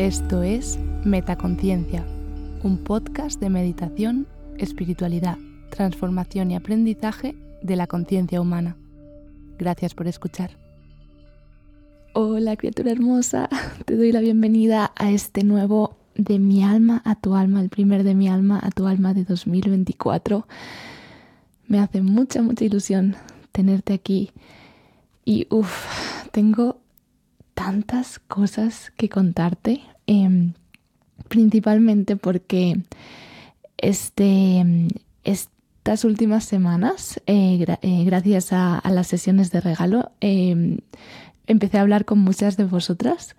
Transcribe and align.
Esto 0.00 0.42
es 0.42 0.78
Metaconciencia, 1.04 2.06
un 2.62 2.78
podcast 2.78 3.38
de 3.38 3.50
meditación, 3.50 4.26
espiritualidad, 4.56 5.36
transformación 5.68 6.50
y 6.50 6.56
aprendizaje 6.56 7.36
de 7.62 7.76
la 7.76 7.86
conciencia 7.86 8.40
humana. 8.40 8.78
Gracias 9.58 9.94
por 9.94 10.08
escuchar. 10.08 10.56
Hola 12.14 12.56
criatura 12.56 12.92
hermosa, 12.92 13.50
te 13.84 13.94
doy 13.94 14.10
la 14.10 14.20
bienvenida 14.20 14.90
a 14.96 15.10
este 15.10 15.44
nuevo 15.44 15.99
de 16.14 16.38
mi 16.38 16.62
alma 16.62 17.02
a 17.04 17.14
tu 17.14 17.34
alma, 17.34 17.60
el 17.60 17.68
primer 17.68 18.04
de 18.04 18.14
mi 18.14 18.28
alma 18.28 18.60
a 18.62 18.70
tu 18.70 18.86
alma 18.86 19.14
de 19.14 19.24
2024. 19.24 20.46
Me 21.66 21.78
hace 21.78 22.02
mucha, 22.02 22.42
mucha 22.42 22.64
ilusión 22.64 23.16
tenerte 23.52 23.92
aquí 23.92 24.30
y 25.24 25.46
uff, 25.50 25.86
tengo 26.32 26.80
tantas 27.54 28.18
cosas 28.18 28.92
que 28.96 29.08
contarte, 29.08 29.82
em, 30.06 30.54
principalmente 31.28 32.16
porque 32.16 32.80
este, 33.78 34.88
estas 35.24 36.04
últimas 36.04 36.44
semanas, 36.44 37.20
eh, 37.26 37.64
eh, 37.82 38.04
gracias 38.04 38.52
a, 38.52 38.82
las 38.90 39.06
sesiones 39.06 39.50
de 39.50 39.60
regalo, 39.60 40.12
em, 40.20 40.78
empecé 41.46 41.78
a 41.78 41.82
hablar 41.82 42.04
con 42.04 42.18
muchas 42.18 42.56
de 42.56 42.64
vosotras 42.64 43.36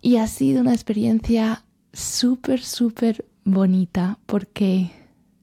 y 0.00 0.16
ha 0.16 0.26
sido 0.26 0.60
una 0.60 0.72
experiencia 0.72 1.64
súper, 1.92 2.60
súper 2.60 3.24
bonita 3.44 4.18
porque 4.26 4.90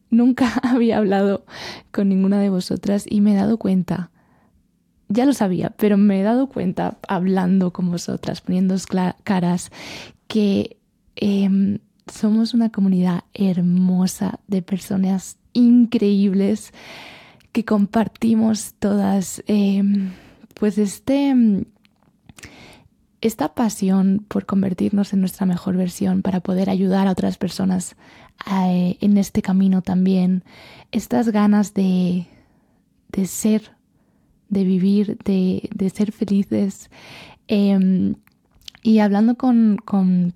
nunca 0.09 0.53
había 0.63 0.97
hablado 0.97 1.45
con 1.91 2.09
ninguna 2.09 2.39
de 2.39 2.49
vosotras 2.49 3.05
y 3.07 3.21
me 3.21 3.33
he 3.33 3.35
dado 3.35 3.57
cuenta 3.57 4.11
ya 5.09 5.25
lo 5.25 5.33
sabía, 5.33 5.71
pero 5.71 5.97
me 5.97 6.19
he 6.19 6.23
dado 6.23 6.47
cuenta 6.47 6.99
hablando 7.07 7.73
con 7.73 7.89
vosotras, 7.89 8.41
poniendo 8.41 8.75
caras, 9.23 9.71
que 10.27 10.77
em, 11.15 11.79
somos 12.05 12.53
una 12.53 12.69
comunidad 12.69 13.23
hermosa 13.33 14.39
de 14.47 14.61
personas 14.61 15.37
increíbles 15.53 16.73
que 17.51 17.65
compartimos 17.65 18.75
todas 18.77 19.43
em, 19.47 20.11
pues 20.53 20.77
este 20.77 21.65
esta 23.21 23.53
pasión 23.53 24.25
por 24.27 24.45
convertirnos 24.45 25.13
en 25.13 25.19
nuestra 25.19 25.45
mejor 25.45 25.75
versión 25.75 26.21
para 26.21 26.39
poder 26.39 26.69
ayudar 26.69 27.07
a 27.07 27.11
otras 27.11 27.37
personas 27.37 27.95
eh, 28.49 28.97
en 29.01 29.17
este 29.17 29.41
camino 29.41 29.81
también 29.81 30.43
estas 30.91 31.29
ganas 31.29 31.73
de, 31.73 32.27
de 33.09 33.25
ser 33.25 33.79
de 34.49 34.63
vivir, 34.63 35.17
de, 35.23 35.91
ser 35.93 36.11
felices. 36.11 36.89
Em, 37.47 38.15
y 38.83 38.99
hablando 38.99 39.35
con, 39.35 40.33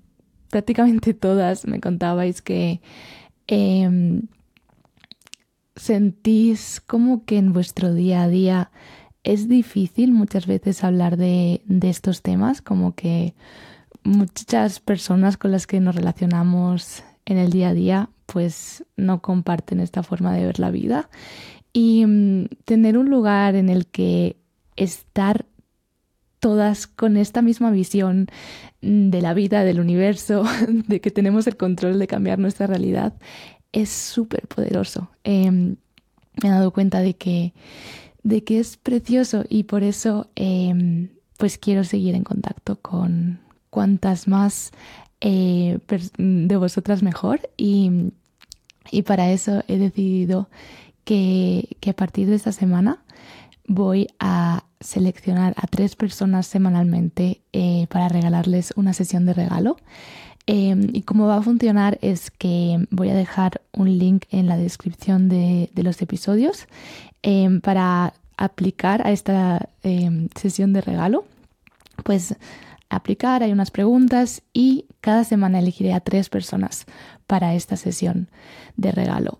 prácticamente 0.50 1.14
todas, 1.14 1.66
me 1.66 1.80
contabais 1.80 2.40
que 2.40 2.80
em, 3.46 4.22
sentís 5.76 6.80
como 6.80 7.24
que 7.24 7.38
en 7.38 7.52
vuestro 7.52 7.92
día 7.92 8.22
a 8.22 8.28
día 8.28 8.70
es 9.24 9.48
difícil 9.48 10.12
muchas 10.12 10.46
veces 10.46 10.84
hablar 10.84 11.16
de, 11.16 11.62
estos 11.82 12.22
temas, 12.22 12.62
como 12.62 12.94
que 12.94 13.34
muchas 14.04 14.80
personas 14.80 15.36
con 15.38 15.50
las 15.50 15.66
que 15.66 15.80
nos 15.80 15.96
relacionamos 15.96 17.02
en 17.24 17.38
el 17.38 17.50
día 17.50 17.70
a 17.70 17.74
día 17.74 18.10
pues 18.26 18.84
no 18.96 19.22
comparten 19.22 19.80
esta 19.80 20.02
forma 20.02 20.34
de 20.34 20.44
ver 20.44 20.58
la 20.58 20.70
vida 20.70 21.08
y 21.72 22.04
mm, 22.06 22.48
tener 22.64 22.98
un 22.98 23.08
lugar 23.08 23.54
en 23.54 23.70
el 23.70 23.86
que 23.86 24.36
estar 24.76 25.46
todas 26.38 26.86
con 26.86 27.16
esta 27.16 27.40
misma 27.40 27.70
visión 27.70 28.26
mm, 28.82 29.08
de 29.08 29.22
la 29.22 29.32
vida, 29.32 29.64
del 29.64 29.80
universo, 29.80 30.44
de 30.68 31.00
que 31.00 31.10
tenemos 31.10 31.46
el 31.46 31.56
control 31.56 31.98
de 31.98 32.06
cambiar 32.06 32.38
nuestra 32.38 32.66
realidad, 32.66 33.14
es 33.72 33.88
súper 33.88 34.46
poderoso. 34.48 35.10
Em, 35.24 35.76
me 36.42 36.48
he 36.48 36.52
dado 36.52 36.72
cuenta 36.72 37.00
de 37.00 37.14
que, 37.14 37.54
de 38.24 38.42
que 38.42 38.58
es 38.58 38.76
precioso 38.76 39.44
y 39.48 39.64
por 39.64 39.84
eso 39.84 40.28
em, 40.34 41.10
pues 41.36 41.58
quiero 41.58 41.84
seguir 41.84 42.14
en 42.16 42.24
contacto 42.24 42.76
con 42.76 43.38
cuantas 43.70 44.26
más 44.26 44.72
eh, 45.20 45.78
de 46.18 46.56
vosotras 46.56 47.02
mejor 47.02 47.48
y, 47.56 48.10
y 48.90 49.02
para 49.02 49.30
eso 49.30 49.62
he 49.68 49.78
decidido 49.78 50.48
que, 51.04 51.76
a 51.86 51.92
partir 51.92 52.28
de 52.28 52.36
esta 52.36 52.52
semana 52.52 52.98
voy 53.66 54.08
a 54.18 54.64
seleccionar 54.80 55.54
a 55.56 55.66
tres 55.66 55.96
personas 55.96 56.46
semanalmente 56.46 57.40
eh, 57.52 57.86
para 57.88 58.08
regalarles 58.08 58.72
una 58.76 58.92
sesión 58.92 59.24
de 59.26 59.34
regalo. 59.34 59.76
Em, 60.46 60.90
y 60.92 61.02
cómo 61.02 61.26
va 61.26 61.38
a 61.38 61.42
funcionar 61.42 61.98
es 62.02 62.30
que 62.30 62.86
voy 62.90 63.08
a 63.08 63.14
dejar 63.14 63.62
un 63.72 63.98
link 63.98 64.24
en 64.30 64.46
la 64.46 64.58
descripción 64.58 65.30
de, 65.30 65.70
los 65.74 66.02
episodios 66.02 66.66
em, 67.22 67.62
para 67.62 68.12
aplicar 68.36 69.06
a 69.06 69.12
esta 69.12 69.70
em, 69.82 70.28
sesión 70.36 70.74
de 70.74 70.82
regalo. 70.82 71.24
Pues 72.02 72.36
aplicar, 72.90 73.42
hay 73.42 73.52
unas 73.52 73.70
preguntas 73.70 74.42
y 74.52 74.84
cada 75.00 75.24
semana 75.24 75.60
elegiré 75.60 75.94
a 75.94 76.00
tres 76.00 76.28
personas 76.28 76.84
para 77.26 77.54
esta 77.54 77.76
sesión 77.76 78.28
de 78.76 78.92
regalo. 78.92 79.38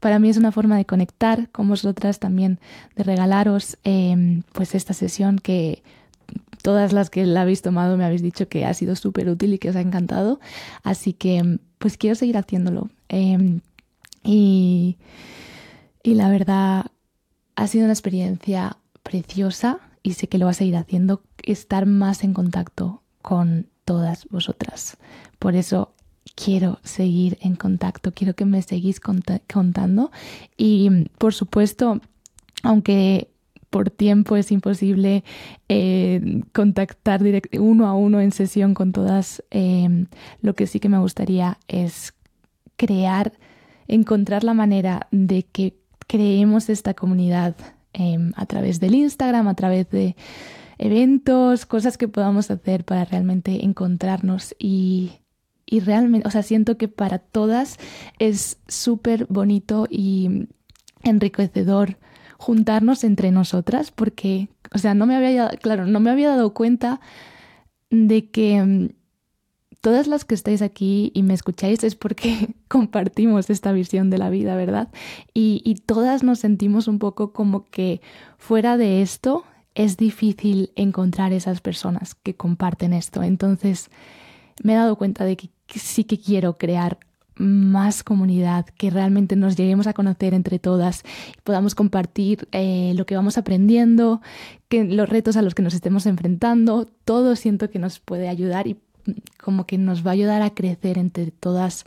Para 0.00 0.18
mí 0.18 0.28
es 0.28 0.36
una 0.36 0.52
forma 0.52 0.76
de 0.76 0.84
conectar 0.84 1.48
con 1.50 1.68
vosotras 1.68 2.18
también, 2.18 2.58
de 2.96 3.04
regalaros 3.04 3.78
pues 4.52 4.74
esta 4.74 4.92
sesión 4.92 5.38
que 5.38 5.82
todas 6.64 6.94
las 6.94 7.10
que 7.10 7.26
la 7.26 7.42
habéis 7.42 7.60
tomado 7.60 7.98
me 7.98 8.06
habéis 8.06 8.22
dicho 8.22 8.48
que 8.48 8.64
ha 8.64 8.72
sido 8.72 8.96
súper 8.96 9.28
útil 9.28 9.52
y 9.52 9.58
que 9.58 9.68
os 9.68 9.76
ha 9.76 9.82
encantado. 9.82 10.40
Así 10.82 11.12
que 11.12 11.58
pues 11.76 11.98
quiero 11.98 12.16
seguir 12.16 12.38
haciéndolo. 12.38 12.88
Em, 13.10 13.60
y, 14.22 14.96
y 16.02 16.14
la 16.14 16.30
verdad 16.30 16.86
ha 17.54 17.66
sido 17.66 17.84
una 17.84 17.92
experiencia 17.92 18.78
preciosa 19.02 19.80
y 20.02 20.14
sé 20.14 20.28
que 20.28 20.38
lo 20.38 20.46
va 20.46 20.52
a 20.52 20.54
seguir 20.54 20.76
haciendo, 20.76 21.22
estar 21.42 21.84
más 21.84 22.24
en 22.24 22.32
contacto 22.32 23.02
con 23.20 23.68
todas 23.84 24.26
vosotras. 24.30 24.96
Por 25.38 25.56
eso 25.56 25.92
quiero 26.34 26.78
seguir 26.82 27.36
en 27.42 27.56
contacto, 27.56 28.12
quiero 28.12 28.32
que 28.32 28.46
me 28.46 28.62
seguís 28.62 29.00
contando 29.00 30.10
y 30.56 31.10
por 31.18 31.34
supuesto, 31.34 32.00
aunque 32.62 33.33
por 33.74 33.90
tiempo 33.90 34.36
es 34.36 34.52
imposible 34.52 35.24
eh, 35.68 36.42
contactar 36.52 37.22
uno 37.58 37.88
a 37.88 37.94
uno 37.94 38.20
en 38.20 38.30
sesión 38.30 38.72
con 38.72 38.92
todas, 38.92 39.42
em, 39.50 40.06
lo 40.42 40.54
que 40.54 40.68
sí 40.68 40.78
que 40.78 40.88
me 40.88 41.00
gustaría 41.00 41.58
es 41.66 42.14
crear, 42.76 43.32
encontrar 43.88 44.44
la 44.44 44.54
manera 44.54 45.08
de 45.10 45.42
que 45.42 45.74
creemos 46.06 46.68
esta 46.68 46.94
comunidad 46.94 47.56
em, 47.94 48.30
a 48.36 48.46
través 48.46 48.78
del 48.78 48.94
Instagram, 48.94 49.48
a 49.48 49.56
través 49.56 49.90
de 49.90 50.14
eventos, 50.78 51.66
cosas 51.66 51.98
que 51.98 52.06
podamos 52.06 52.52
hacer 52.52 52.84
para 52.84 53.04
realmente 53.04 53.64
encontrarnos 53.64 54.54
y 54.56 55.14
y 55.66 55.80
realmente, 55.80 56.28
o 56.28 56.30
sea, 56.30 56.44
siento 56.44 56.76
que 56.76 56.86
para 56.86 57.18
todas 57.18 57.78
es 58.20 58.58
súper 58.68 59.26
bonito 59.30 59.88
y 59.90 60.46
enriquecedor 61.02 61.96
juntarnos 62.44 63.04
entre 63.04 63.30
nosotras 63.30 63.90
porque, 63.90 64.48
o 64.74 64.76
sea, 64.76 64.92
no 64.92 65.06
me 65.06 65.16
había, 65.16 65.48
claro, 65.48 65.86
no 65.86 65.98
me 65.98 66.10
había 66.10 66.28
dado 66.28 66.52
cuenta 66.52 67.00
de 67.88 68.28
que 68.28 68.62
mm, 68.62 68.88
todas 69.80 70.06
las 70.08 70.26
que 70.26 70.34
estáis 70.34 70.60
aquí 70.60 71.10
y 71.14 71.22
me 71.22 71.32
escucháis 71.32 71.82
es 71.84 71.94
porque 71.94 72.54
compartimos 72.68 73.48
esta 73.48 73.72
visión 73.72 74.10
de 74.10 74.18
la 74.18 74.28
vida, 74.28 74.56
¿verdad? 74.56 74.88
Y, 75.32 75.62
y, 75.64 75.76
todas 75.76 76.22
nos 76.22 76.40
sentimos 76.40 76.86
un 76.86 76.98
poco 76.98 77.32
como 77.32 77.64
que 77.64 78.02
fuera 78.36 78.76
de 78.76 79.00
esto 79.00 79.44
es 79.74 79.96
difícil 79.96 80.70
encontrar 80.76 81.32
esas 81.32 81.62
personas 81.62 82.14
que 82.14 82.36
comparten 82.36 82.92
esto. 82.92 83.22
Entonces 83.22 83.88
me 84.62 84.74
he 84.74 84.76
dado 84.76 84.96
cuenta 84.96 85.24
de 85.24 85.38
que 85.38 85.48
sí 85.68 86.04
que 86.04 86.18
quiero 86.18 86.58
crear 86.58 86.98
más 87.36 88.02
comunidad, 88.02 88.66
que 88.66 88.90
realmente 88.90 89.36
nos 89.36 89.56
lleguemos 89.56 89.86
a 89.86 89.92
conocer 89.92 90.34
entre 90.34 90.58
todas 90.58 91.02
podamos 91.42 91.74
compartir 91.74 92.48
eh, 92.52 92.92
lo 92.96 93.06
que 93.06 93.16
vamos 93.16 93.38
aprendiendo, 93.38 94.20
que 94.68 94.84
los 94.84 95.08
retos 95.08 95.36
a 95.36 95.42
los 95.42 95.54
que 95.54 95.62
nos 95.62 95.74
estemos 95.74 96.06
enfrentando, 96.06 96.88
todo 97.04 97.36
siento 97.36 97.70
que 97.70 97.78
nos 97.78 97.98
puede 97.98 98.28
ayudar 98.28 98.66
y 98.66 98.74
mm, 98.74 99.12
como 99.42 99.66
que 99.66 99.78
nos 99.78 100.06
va 100.06 100.10
a 100.10 100.14
ayudar 100.14 100.42
a 100.42 100.54
crecer 100.54 100.98
entre 100.98 101.30
todas 101.30 101.84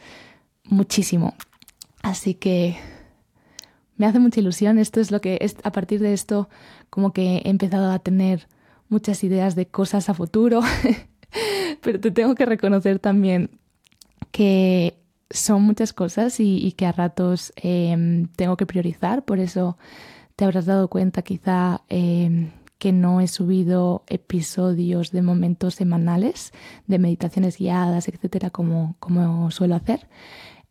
muchísimo. 0.63 1.33
Así 2.01 2.33
que 2.33 2.77
me 3.97 4.05
hace 4.05 4.19
mucha 4.19 4.39
ilusión. 4.39 4.79
Esto 4.79 4.99
es 4.99 5.11
lo 5.11 5.21
que 5.21 5.39
es, 5.41 5.57
a 5.63 5.71
partir 5.71 5.99
de 5.99 6.13
esto 6.13 6.49
como 6.89 7.13
que 7.13 7.37
he 7.37 7.49
empezado 7.49 7.91
a 7.91 7.99
tener 7.99 8.47
muchas 8.89 9.23
ideas 9.23 9.55
de 9.55 9.67
cosas 9.67 10.09
a 10.09 10.13
futuro. 10.13 10.61
Pero 11.81 11.99
te 11.99 12.11
tengo 12.11 12.35
que 12.35 12.45
reconocer 12.45 12.99
también 12.99 13.49
que 14.31 14.97
son 15.29 15.63
muchas 15.63 15.93
cosas 15.93 16.39
y, 16.39 16.71
que 16.73 16.85
a 16.85 16.91
ratos 16.91 17.53
em, 17.55 18.27
tengo 18.35 18.57
que 18.57 18.65
priorizar, 18.65 19.25
por 19.25 19.39
eso 19.39 19.77
te 20.35 20.45
habrás 20.45 20.65
dado 20.65 20.87
cuenta 20.87 21.21
quizá 21.21 21.81
em, 21.89 22.51
que 22.77 22.91
no 22.91 23.21
he 23.21 23.27
subido 23.27 24.03
episodios 24.07 25.11
de 25.11 25.21
momentos 25.21 25.75
semanales, 25.75 26.53
de 26.85 26.99
meditaciones 26.99 27.57
guiadas, 27.57 28.07
etcétera, 28.07 28.49
como, 28.51 28.95
como 28.99 29.49
suelo 29.51 29.75
hacer. 29.75 30.07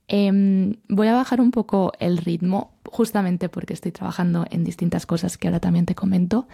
Em, 0.09 0.77
voy 0.89 1.09
a 1.09 1.15
bajar 1.15 1.41
un 1.41 1.51
poco 1.51 1.93
el 1.99 2.19
ritmo, 2.19 2.71
justamente 2.91 3.49
porque 3.49 3.75
estoy 3.75 3.91
trabajando 3.91 4.47
en 4.51 4.63
distintas 4.63 5.05
cosas 5.05 5.37
que 5.37 5.49
ahora 5.49 5.61
también 5.61 5.85
te 5.85 5.97
comento. 5.97 6.47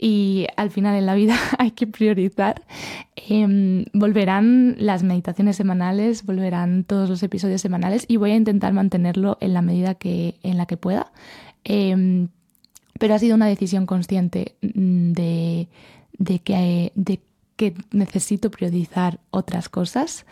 Y 0.00 0.46
al 0.56 0.70
final 0.70 0.94
en 0.94 1.06
la 1.06 1.14
vida 1.16 1.36
hay 1.58 1.72
que 1.72 1.86
priorizar. 1.86 2.62
Em, 3.16 3.84
volverán 3.92 4.76
las 4.78 5.02
meditaciones 5.02 5.56
semanales, 5.56 6.24
volverán 6.24 6.84
todos 6.84 7.10
los 7.10 7.22
episodios 7.22 7.60
semanales 7.60 8.04
y 8.06 8.16
voy 8.16 8.30
a 8.30 8.36
intentar 8.36 8.72
mantenerlo 8.72 9.36
en 9.40 9.54
la 9.54 9.62
medida 9.62 9.94
que, 9.96 10.36
en 10.42 10.56
la 10.56 10.66
que 10.66 10.76
pueda. 10.76 11.12
Em, 11.64 12.28
pero 12.98 13.14
ha 13.14 13.18
sido 13.18 13.34
una 13.34 13.46
decisión 13.46 13.86
consciente 13.86 14.54
mm, 14.62 15.12
de, 15.12 15.68
que, 16.44 16.92
de 16.94 17.20
que 17.56 17.74
necesito 17.90 18.50
priorizar 18.50 19.18
otras 19.30 19.68
cosas. 19.68 20.26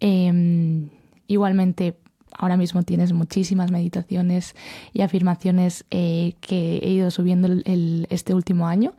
Em, 0.00 0.88
igualmente 1.28 1.94
ahora 2.36 2.56
mismo 2.56 2.82
tienes 2.82 3.12
muchísimas 3.12 3.70
meditaciones 3.70 4.54
y 4.92 5.02
afirmaciones 5.02 5.84
eh, 5.90 6.34
que 6.40 6.78
he 6.78 6.90
ido 6.90 7.10
subiendo 7.10 7.48
este 8.08 8.34
último 8.34 8.66
año. 8.66 8.94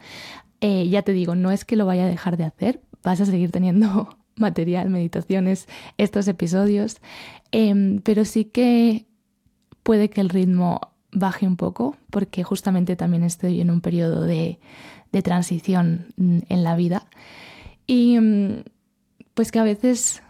Eh, 0.61 0.87
ya 0.89 1.01
te 1.01 1.13
digo, 1.13 1.35
no 1.35 1.51
es 1.51 1.65
que 1.65 1.75
lo 1.75 1.85
vaya 1.85 2.05
a 2.05 2.07
dejar 2.07 2.37
de 2.37 2.43
hacer, 2.43 2.81
vas 3.03 3.19
a 3.21 3.25
seguir 3.25 3.51
teniendo 3.51 4.17
material, 4.35 4.89
meditaciones, 4.89 5.67
estos 5.97 6.27
episodios, 6.27 6.97
em, 7.51 7.99
pero 8.01 8.25
sí 8.25 8.45
que 8.45 9.05
puede 9.83 10.09
que 10.09 10.21
el 10.21 10.29
ritmo 10.29 10.79
baje 11.11 11.45
un 11.45 11.57
poco 11.57 11.97
porque 12.09 12.43
justamente 12.43 12.95
también 12.95 13.23
estoy 13.23 13.59
en 13.59 13.69
un 13.69 13.81
periodo 13.81 14.23
de, 14.23 14.59
de 15.11 15.21
transición 15.21 16.13
mm, 16.17 16.39
en 16.47 16.63
la 16.63 16.75
vida 16.75 17.07
y 17.85 18.17
mm, 18.19 18.63
pues 19.33 19.51
que 19.51 19.59
a 19.59 19.63
veces 19.63 20.21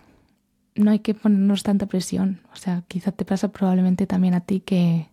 no 0.76 0.92
hay 0.92 1.00
que 1.00 1.14
ponernos 1.14 1.64
tanta 1.64 1.86
presión. 1.86 2.42
O 2.54 2.56
sea, 2.56 2.84
quizá 2.88 3.12
te 3.12 3.26
pasa 3.26 3.52
probablemente 3.52 4.08
también 4.08 4.34
a 4.34 4.42
ti 4.42 4.62
que 4.62 5.08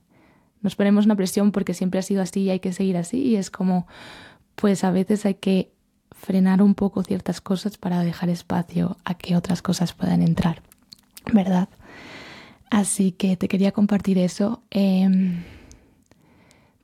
nos 0.62 0.76
ponemos 0.76 1.04
una 1.04 1.16
presión 1.16 1.52
porque 1.52 1.74
siempre 1.74 2.00
ha 2.00 2.02
sido 2.02 2.22
así 2.22 2.42
y 2.42 2.50
hay 2.50 2.60
que 2.60 2.72
seguir 2.72 2.96
así. 2.96 3.18
Y 3.22 3.36
es 3.36 3.50
como, 3.50 3.86
pues 4.54 4.84
a 4.84 4.90
veces 4.90 5.26
hay 5.26 5.34
que 5.34 5.72
frenar 6.10 6.62
un 6.62 6.74
poco 6.74 7.02
ciertas 7.02 7.40
cosas 7.40 7.78
para 7.78 8.02
dejar 8.02 8.28
espacio 8.28 8.96
a 9.04 9.14
que 9.14 9.36
otras 9.36 9.62
cosas 9.62 9.92
puedan 9.92 10.22
entrar, 10.22 10.62
¿verdad? 11.32 11.68
Así 12.70 13.12
que 13.12 13.36
te 13.36 13.48
quería 13.48 13.72
compartir 13.72 14.18
eso. 14.18 14.62
Em, 14.70 15.42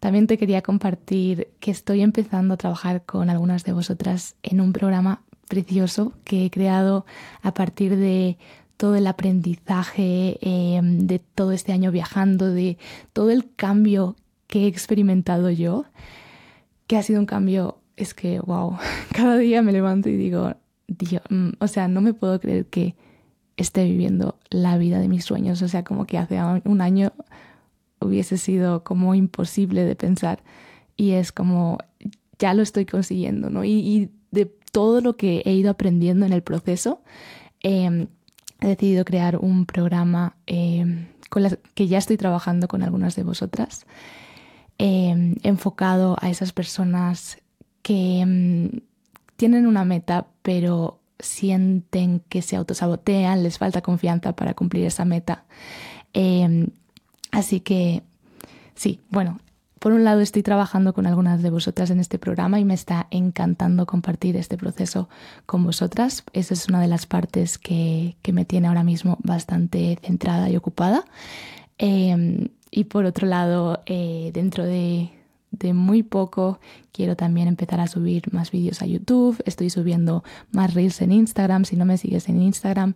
también 0.01 0.27
te 0.27 0.39
quería 0.39 0.63
compartir 0.63 1.49
que 1.61 1.71
estoy 1.71 2.03
empezando 2.03 2.55
a 2.55 2.57
trabajar 2.57 3.05
con 3.05 3.29
algunas 3.29 3.65
de 3.65 3.73
vosotras 3.73 4.37
en 4.43 4.61
un 4.61 4.73
programa 4.73 5.23
precioso 5.49 6.13
que 6.25 6.47
he 6.47 6.51
creado 6.51 7.05
a 7.43 7.55
partir 7.55 7.97
de 7.97 8.39
todo 8.85 8.97
el 8.97 9.07
aprendizaje 9.07 10.37
em, 10.43 11.07
de 11.07 11.19
todo 11.19 11.53
este 11.53 11.73
año 11.73 11.91
viajando, 11.91 12.53
de 12.53 12.77
todo 13.15 13.31
el 13.31 13.51
cambio 13.57 14.15
que 14.47 14.65
he 14.65 14.67
experimentado 14.67 15.49
yo, 15.49 15.87
que 16.87 16.99
ha 16.99 17.03
sido 17.03 17.19
un 17.19 17.25
cambio, 17.25 17.79
es 17.97 18.13
que, 18.13 18.41
wow, 18.41 18.77
cada 19.15 19.39
día 19.39 19.63
me 19.63 19.73
levanto 19.73 20.11
y 20.11 20.17
digo, 20.19 20.53
Dios, 20.87 21.23
mm, 21.31 21.53
o 21.61 21.67
sea, 21.67 21.89
no 21.89 22.03
me 22.03 22.13
puedo 22.13 22.39
creer 22.39 22.67
que 22.67 22.95
esté 23.57 23.85
viviendo 23.85 24.39
la 24.51 24.77
vida 24.77 24.99
de 24.99 25.09
mis 25.09 25.25
sueños, 25.25 25.63
o 25.63 25.69
sea, 25.69 25.83
como 25.83 26.05
que 26.05 26.19
hace 26.19 26.39
un 26.67 26.83
año 26.83 27.15
hubiese 28.03 28.37
sido 28.37 28.85
como 28.85 29.15
imposible 29.15 29.87
de 29.87 29.97
pensar 29.97 30.43
y 30.95 31.13
es 31.13 31.33
como, 31.33 31.79
ya 32.39 32.53
lo 32.53 32.61
estoy 32.61 32.85
consiguiendo, 32.85 33.49
¿no? 33.49 33.65
Y, 33.65 34.11
de 34.31 34.45
todo 34.73 35.01
lo 35.01 35.17
que 35.17 35.41
he 35.47 35.55
ido 35.55 35.71
aprendiendo 35.71 36.27
en 36.27 36.35
el 36.35 36.43
proceso, 36.43 37.01
eh, 37.63 38.09
he 38.65 38.69
decidido 38.69 39.05
crear 39.05 39.37
un 39.37 39.67
programa 39.67 40.37
eh, 40.47 41.07
con 41.29 41.43
las 41.43 41.59
que 41.75 41.87
ya 41.87 41.99
estoy 41.99 42.17
trabajando 42.17 42.69
con 42.69 42.83
algunas 42.83 43.17
de 43.17 43.23
vosotras, 43.23 43.87
eh, 44.79 45.35
enfocado 45.43 46.17
a 46.21 46.31
esas 46.31 46.53
personas 46.53 47.39
que 47.83 48.25
mm, 48.27 48.79
tienen 49.37 49.67
una 49.67 49.85
meta, 49.85 50.27
pero 50.43 51.01
sienten 51.19 52.21
que 52.29 52.43
se 52.43 52.57
autosabotean, 52.57 53.43
les 53.43 53.59
falta 53.59 53.83
confianza 53.83 54.33
para 54.35 54.55
cumplir 54.55 54.87
esa 54.87 55.05
meta. 55.05 55.45
Eh, 56.13 56.69
así 57.31 57.61
que 57.61 58.03
sí, 58.75 59.01
bueno, 59.11 59.39
por 59.85 59.93
un 59.93 60.03
lado, 60.03 60.23
estoy 60.23 60.43
trabajando 60.43 60.95
con 60.95 61.07
algunas 61.07 61.43
de 61.43 61.51
vosotras 61.51 61.91
en 61.91 62.01
este 62.01 62.19
programa 62.19 62.59
y 62.59 62.65
me 62.65 62.73
está 62.73 63.07
encantando 63.11 63.85
compartir 63.85 64.35
este 64.35 64.57
proceso 64.57 65.11
con 65.45 65.63
vosotras. 65.63 66.25
Esa 66.33 66.55
es 66.55 66.69
una 66.69 66.81
de 66.81 66.89
las 66.89 67.05
partes 67.05 67.59
que, 67.59 68.17
me 68.33 68.47
tiene 68.47 68.69
ahora 68.69 68.83
mismo 68.83 69.19
bastante 69.23 69.99
centrada 70.03 70.49
y 70.49 70.57
ocupada. 70.57 71.05
Em, 71.77 72.49
y 72.71 72.85
por 72.85 73.05
otro 73.05 73.27
lado, 73.27 73.83
eh, 73.85 74.31
dentro 74.33 74.65
de, 74.65 75.11
de 75.51 75.75
muy 75.75 76.03
poco 76.03 76.61
quiero 76.91 77.15
también 77.15 77.49
empezar 77.49 77.81
a 77.81 77.87
subir 77.87 78.33
más 78.33 78.51
vídeos 78.53 78.81
a 78.81 78.87
YouTube. 78.87 79.43
Estoy 79.45 79.69
subiendo 79.69 80.25
más 80.51 80.73
reels 80.73 81.03
en 81.03 81.13
Instagram. 81.13 81.67
Si 81.67 81.77
no 81.77 81.85
me 81.85 81.99
sigues 81.99 82.31
en 82.31 82.41
Instagram, 82.41 82.95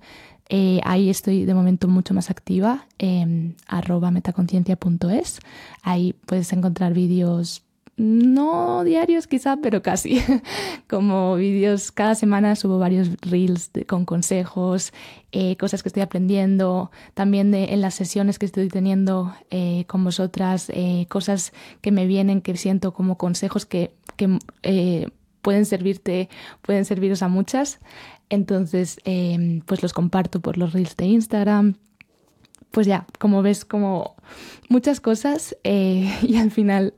eh, 0.48 0.80
ahí 0.84 1.10
estoy 1.10 1.44
de 1.44 1.54
momento 1.54 1.88
mucho 1.88 2.14
más 2.14 2.30
activa, 2.30 2.86
en 2.98 3.56
arroba 3.66 4.10
metaconciencia.es. 4.10 5.40
Ahí 5.82 6.14
puedes 6.26 6.52
encontrar 6.52 6.94
vídeos 6.94 7.64
no 7.96 8.84
diarios 8.84 9.26
quizá, 9.26 9.56
pero 9.56 9.82
casi. 9.82 10.22
Como 10.88 11.34
vídeos, 11.34 11.90
cada 11.90 12.14
semana 12.14 12.54
subo 12.54 12.78
varios 12.78 13.10
reels 13.22 13.72
con 13.88 14.04
consejos, 14.04 14.92
eh, 15.32 15.56
cosas 15.56 15.82
que 15.82 15.88
estoy 15.88 16.02
aprendiendo, 16.04 16.92
también 17.14 17.50
de, 17.50 17.74
en 17.74 17.80
las 17.80 17.96
sesiones 17.96 18.38
que 18.38 18.46
estoy 18.46 18.68
teniendo 18.68 19.34
eh, 19.50 19.84
con 19.88 20.04
vosotras, 20.04 20.70
cosas 21.08 21.52
que 21.80 21.90
me 21.90 22.06
vienen, 22.06 22.40
que 22.40 22.56
siento 22.56 22.94
como 22.94 23.18
consejos 23.18 23.66
que 23.66 23.90
pueden 25.42 25.66
servirte, 25.66 26.28
pueden 26.62 26.84
serviros 26.84 27.22
a 27.22 27.28
muchas. 27.28 27.80
Entonces, 28.30 28.98
em, 29.04 29.60
pues 29.60 29.82
los 29.82 29.92
comparto 29.92 30.40
por 30.40 30.58
los 30.58 30.72
reels 30.72 30.96
de 30.96 31.06
Instagram. 31.06 31.74
Pues 32.70 32.86
ya, 32.86 33.06
como 33.18 33.42
ves, 33.42 33.64
como 33.64 34.16
muchas 34.68 35.00
cosas 35.00 35.56
eh, 35.64 36.12
y 36.22 36.36
al 36.36 36.50
final 36.50 36.94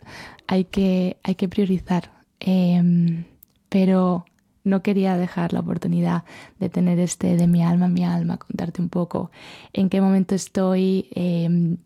hay 0.47 0.65
que, 0.65 1.19
hay 1.23 1.35
que 1.37 1.49
priorizar. 1.49 2.11
Em, 2.41 3.25
pero 3.69 4.25
no 4.65 4.83
quería 4.83 5.17
dejar 5.17 5.53
la 5.53 5.61
oportunidad 5.61 6.25
de 6.59 6.69
tener 6.69 6.99
este 6.99 7.37
de 7.37 7.47
mi 7.47 7.63
alma, 7.63 7.89
mi 7.89 8.05
alma, 8.05 8.37
contarte 8.37 8.83
un 8.83 8.89
poco 8.89 9.31
en 9.73 9.89
qué 9.89 10.01
momento 10.01 10.35
estoy, 10.35 11.09
em, 11.15 11.79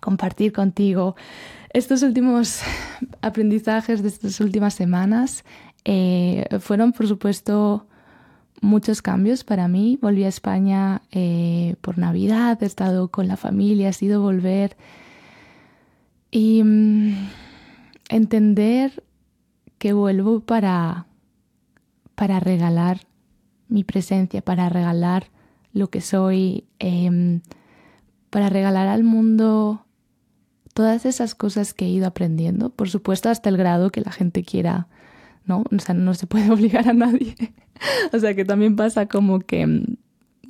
compartir 0.00 0.52
contigo 0.52 1.16
estos 1.72 2.02
últimos 2.02 2.60
aprendizajes 3.22 4.02
de 4.02 4.08
estas 4.08 4.40
últimas 4.40 4.74
semanas. 4.74 5.44
Eh, 5.84 6.46
fueron, 6.60 6.92
por 6.92 7.08
supuesto, 7.08 7.86
muchos 8.62 9.02
cambios 9.02 9.44
para 9.44 9.68
mí. 9.68 9.98
Volví 10.00 10.24
a 10.24 10.28
España 10.28 11.02
eh, 11.10 11.76
por 11.82 11.98
Navidad, 11.98 12.62
he 12.62 12.66
estado 12.66 13.08
con 13.08 13.28
la 13.28 13.36
familia, 13.36 13.90
ha 13.90 13.92
sido 13.92 14.22
volver 14.22 14.76
y 16.30 16.62
mm, 16.64 17.28
entender 18.08 19.04
que 19.78 19.92
vuelvo 19.92 20.40
para, 20.40 21.06
para 22.14 22.40
regalar 22.40 23.00
mi 23.68 23.84
presencia, 23.84 24.40
para 24.40 24.68
regalar 24.68 25.26
lo 25.72 25.90
que 25.90 26.00
soy, 26.00 26.64
em, 26.78 27.40
para 28.30 28.48
regalar 28.48 28.88
al 28.88 29.02
mundo 29.02 29.84
todas 30.72 31.04
esas 31.04 31.34
cosas 31.34 31.74
que 31.74 31.86
he 31.86 31.88
ido 31.88 32.06
aprendiendo, 32.06 32.70
por 32.70 32.88
supuesto 32.88 33.28
hasta 33.28 33.48
el 33.48 33.56
grado 33.56 33.90
que 33.90 34.00
la 34.00 34.12
gente 34.12 34.42
quiera, 34.44 34.88
¿no? 35.46 35.64
O 35.70 35.78
sea, 35.78 35.94
no 35.94 36.14
se 36.14 36.26
puede 36.26 36.50
obligar 36.52 36.88
a 36.88 36.92
nadie. 36.92 37.34
o 38.12 38.18
sea, 38.18 38.34
que 38.34 38.44
también 38.44 38.76
pasa 38.76 39.06
como 39.06 39.40
que 39.40 39.66
mm, 39.66 39.84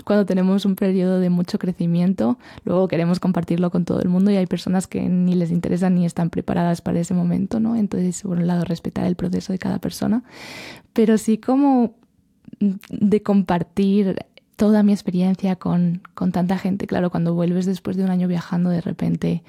cuando 0.05 0.27
tenemos 0.27 0.65
un 0.65 0.75
periodo 0.75 1.21
de 1.21 1.31
mucho 1.31 1.59
crecimiento, 1.59 2.39
luego 2.65 2.89
queremos 2.89 3.21
compartirlo 3.21 3.71
con 3.71 3.85
todo 3.85 4.01
el 4.01 4.09
mundo 4.09 4.31
y 4.31 4.37
hay 4.37 4.47
personas 4.47 4.87
que 4.87 5.03
ni 5.03 5.35
les 5.35 5.51
interesan 5.51 5.95
ni 5.95 6.07
están 6.07 6.31
preparadas 6.31 6.81
para 6.81 7.01
ese 7.01 7.15
momento, 7.15 7.61
¿no? 7.61 7.77
Entonces, 7.77 8.23
por 8.23 8.39
un 8.39 8.47
lado, 8.47 8.65
respetar 8.65 9.07
el 9.07 9.17
proceso 9.17 9.53
de 9.53 9.59
cada 9.59 9.79
persona, 9.79 10.25
pero 10.93 11.19
sí 11.19 11.39
como 11.39 11.95
mm, 12.61 12.71
de 12.91 13.23
compartir 13.23 14.17
toda 14.57 14.83
mi 14.83 14.93
experiencia 14.93 15.57
con, 15.57 16.03
con 16.15 16.31
tanta 16.31 16.59
gente. 16.59 16.87
Claro, 16.87 17.11
cuando 17.11 17.35
vuelves 17.35 17.67
después 17.67 17.97
de 17.97 18.05
un 18.05 18.11
año 18.11 18.29
viajando, 18.29 18.71
de 18.71 18.81
repente 18.81 19.43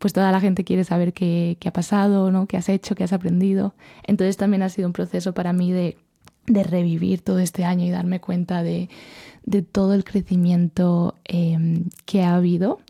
pues 0.00 0.14
toda 0.14 0.32
la 0.32 0.40
gente 0.40 0.64
quiere 0.64 0.82
saber 0.82 1.12
qué, 1.12 1.58
qué, 1.60 1.68
ha 1.68 1.72
pasado, 1.74 2.30
¿no? 2.30 2.46
qué 2.46 2.56
has 2.56 2.70
hecho, 2.70 2.94
qué 2.94 3.04
has 3.04 3.12
aprendido. 3.12 3.74
Entonces 4.02 4.38
también 4.38 4.62
ha 4.62 4.70
sido 4.70 4.88
un 4.88 4.94
proceso 4.94 5.34
para 5.34 5.52
mí 5.52 5.72
de, 5.72 5.98
de 6.46 6.62
revivir 6.64 7.20
todo 7.20 7.38
este 7.38 7.66
año 7.66 7.84
y 7.84 7.90
darme 7.90 8.18
cuenta 8.18 8.62
de, 8.62 8.88
de 9.44 9.60
todo 9.60 9.92
el 9.92 10.04
crecimiento 10.04 11.16
eh, 11.28 11.84
que 12.06 12.22
ha 12.22 12.34
habido. 12.36 12.80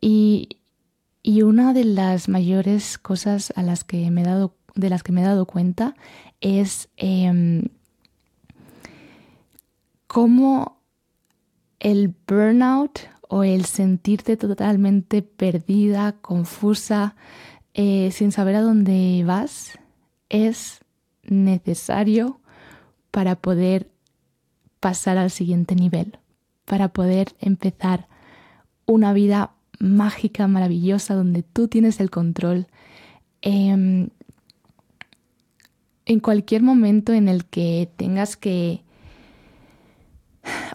Y, 0.00 0.58
y, 1.22 1.42
una 1.42 1.72
de 1.72 1.84
las 1.84 2.28
mayores 2.28 2.98
cosas 2.98 3.52
a 3.54 3.62
las 3.62 3.84
que 3.84 4.10
me 4.10 4.22
he 4.22 4.24
dado, 4.24 4.56
de 4.74 4.90
las 4.90 5.04
que 5.04 5.12
me 5.12 5.20
he 5.20 5.24
dado 5.24 5.46
cuenta 5.46 5.94
es 6.40 6.88
eh, 6.96 7.62
cómo 10.08 10.82
el 11.78 12.12
burnout 12.26 12.98
o 13.28 13.44
el 13.44 13.66
sentirte 13.66 14.36
totalmente 14.36 15.22
perdida, 15.22 16.12
confusa, 16.20 17.14
eh, 17.74 18.10
sin 18.10 18.32
saber 18.32 18.56
a 18.56 18.62
dónde 18.62 19.22
vas, 19.26 19.78
es 20.28 20.80
necesario 21.22 22.40
para 23.10 23.36
poder 23.36 23.90
pasar 24.80 25.18
al 25.18 25.30
siguiente 25.30 25.74
nivel, 25.74 26.18
para 26.64 26.88
poder 26.88 27.34
empezar 27.40 28.08
una 28.86 29.12
vida 29.12 29.52
mágica, 29.78 30.48
maravillosa, 30.48 31.14
donde 31.14 31.42
tú 31.42 31.68
tienes 31.68 32.00
el 32.00 32.10
control. 32.10 32.66
Em, 33.42 34.08
en 36.06 36.20
cualquier 36.20 36.62
momento 36.62 37.12
en 37.12 37.28
el 37.28 37.44
que 37.44 37.90
tengas 37.96 38.36
que 38.36 38.82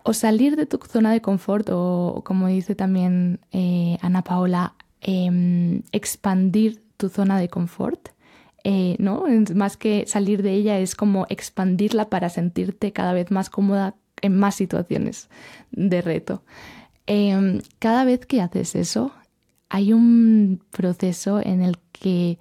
o 0.04 0.14
salir 0.14 0.56
de 0.56 0.66
tu 0.66 0.78
zona 0.78 1.12
de 1.12 1.22
confort 1.22 1.70
o, 1.72 2.22
como 2.26 2.48
dice 2.48 2.76
también 2.76 3.40
eh, 3.52 3.98
Ana 4.02 4.22
Paola, 4.24 4.76
em, 5.02 5.82
expandir 5.92 6.82
tu 6.98 7.10
zona 7.10 7.40
de 7.40 7.50
confort. 7.50 8.10
Eh, 8.66 8.96
¿no? 9.00 9.26
Más 9.56 9.76
que 9.76 10.06
salir 10.08 10.42
de 10.42 10.54
ella 10.54 10.80
es 10.80 10.96
como 10.96 11.26
expandirla 11.30 12.10
para 12.10 12.30
sentirte 12.30 12.94
cada 12.94 13.12
vez 13.12 13.30
más 13.30 13.50
cómoda 13.50 13.96
en 14.22 14.38
más 14.38 14.56
situaciones 14.56 15.30
de 15.72 16.02
reto. 16.02 16.44
Em, 17.06 17.62
cada 17.80 18.06
vez 18.06 18.26
que 18.26 18.42
haces 18.42 18.76
eso, 18.76 19.12
hay 19.70 19.92
un 19.92 20.62
proceso 20.72 21.42
en 21.42 21.62
el 21.62 21.78
que 21.92 22.38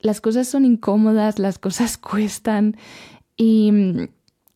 las 0.00 0.20
cosas 0.20 0.48
son 0.48 0.64
incómodas, 0.64 1.38
las 1.38 1.58
cosas 1.58 1.98
cuestan 1.98 2.76
y 3.36 3.70
mm, 3.72 4.08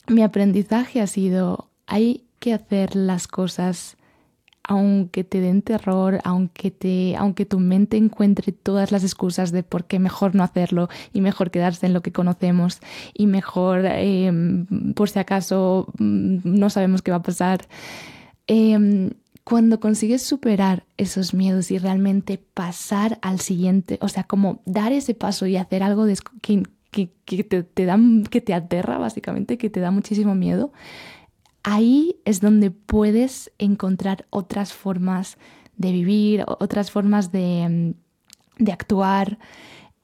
mi 0.08 0.22
aprendizaje 0.22 1.00
ha 1.00 1.06
sido 1.06 1.71
hay 1.86 2.24
que 2.38 2.54
hacer 2.54 2.96
las 2.96 3.28
cosas 3.28 3.96
aunque 4.64 5.24
te 5.24 5.40
den 5.40 5.62
terror, 5.62 6.20
aunque, 6.24 6.70
te, 6.70 7.16
aunque 7.16 7.46
tu 7.46 7.58
mente 7.58 7.96
encuentre 7.96 8.52
todas 8.52 8.92
las 8.92 9.02
excusas 9.02 9.50
de 9.52 9.62
por 9.62 9.84
qué 9.84 9.98
mejor 9.98 10.34
no 10.34 10.44
hacerlo 10.44 10.88
y 11.12 11.20
mejor 11.20 11.50
quedarse 11.50 11.86
en 11.86 11.92
lo 11.92 12.00
que 12.00 12.12
conocemos 12.12 12.80
y 13.12 13.26
mejor 13.26 13.84
em, 13.84 14.66
por 14.94 15.10
si 15.10 15.18
acaso 15.18 15.88
mm, 15.98 16.38
no 16.44 16.70
sabemos 16.70 17.02
qué 17.02 17.10
va 17.10 17.18
a 17.18 17.22
pasar. 17.22 17.66
Em, 18.46 19.10
cuando 19.44 19.80
consigues 19.80 20.22
superar 20.22 20.84
esos 20.96 21.34
miedos 21.34 21.72
y 21.72 21.78
realmente 21.78 22.38
pasar 22.38 23.18
al 23.22 23.40
siguiente, 23.40 23.98
o 24.00 24.08
sea, 24.08 24.24
como 24.24 24.62
dar 24.66 24.92
ese 24.92 25.14
paso 25.14 25.46
y 25.46 25.56
hacer 25.56 25.82
algo 25.82 26.06
que, 26.40 26.62
te, 26.92 27.64
te, 27.64 27.64
que 28.30 28.40
te 28.40 28.54
aterra, 28.54 28.98
básicamente, 28.98 29.58
que 29.58 29.68
te 29.68 29.80
da 29.80 29.90
muchísimo 29.90 30.36
miedo, 30.36 30.72
ahí 31.62 32.16
es 32.24 32.40
donde 32.40 32.70
puedes 32.70 33.52
encontrar 33.58 34.26
otras 34.30 34.72
formas 34.72 35.38
de 35.76 35.92
vivir, 35.92 36.44
otras 36.46 36.90
formas 36.90 37.32
de, 37.32 37.94
mm, 38.58 38.70
actuar 38.70 39.38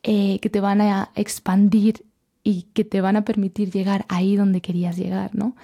eh, 0.03 0.39
que 0.41 0.51
te 0.51 0.61
van 0.61 0.81
a 0.81 1.11
expandir 1.15 2.05
y 2.43 2.63
que 2.73 2.85
te 2.85 3.01
van 3.01 3.17
a 3.17 3.25
permitir 3.25 3.71
llegar 3.71 4.05
ahí 4.09 4.37
donde 4.37 4.61
querías 4.61 4.97
llegar, 4.97 5.35
¿no? 5.35 5.55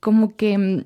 Como 0.00 0.36
que 0.36 0.58
mm, 0.58 0.84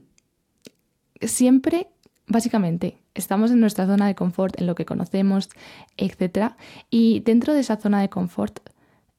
siempre, 1.27 1.89
básicamente, 2.27 2.99
estamos 3.15 3.51
en 3.51 3.61
nuestra 3.61 3.87
zona 3.87 4.07
de 4.07 4.15
confort, 4.15 4.61
en 4.61 4.67
lo 4.67 4.75
que 4.75 4.85
conocemos, 4.85 5.49
etc. 5.97 6.53
Y 6.91 7.21
dentro 7.21 7.55
de 7.55 7.61
esa 7.61 7.77
zona 7.77 8.01
de 8.01 8.09
confort, 8.09 8.61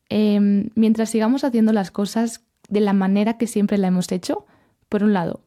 em, 0.10 0.70
mientras 0.76 1.10
sigamos 1.10 1.44
haciendo 1.44 1.74
las 1.74 1.92
cosas 1.92 2.42
de 2.70 2.80
la 2.82 2.94
manera 2.94 3.38
que 3.38 3.48
siempre 3.48 3.78
la 3.78 3.88
hemos 3.88 4.12
hecho, 4.12 4.46
por 4.92 5.06
un 5.06 5.14
lado, 5.14 5.40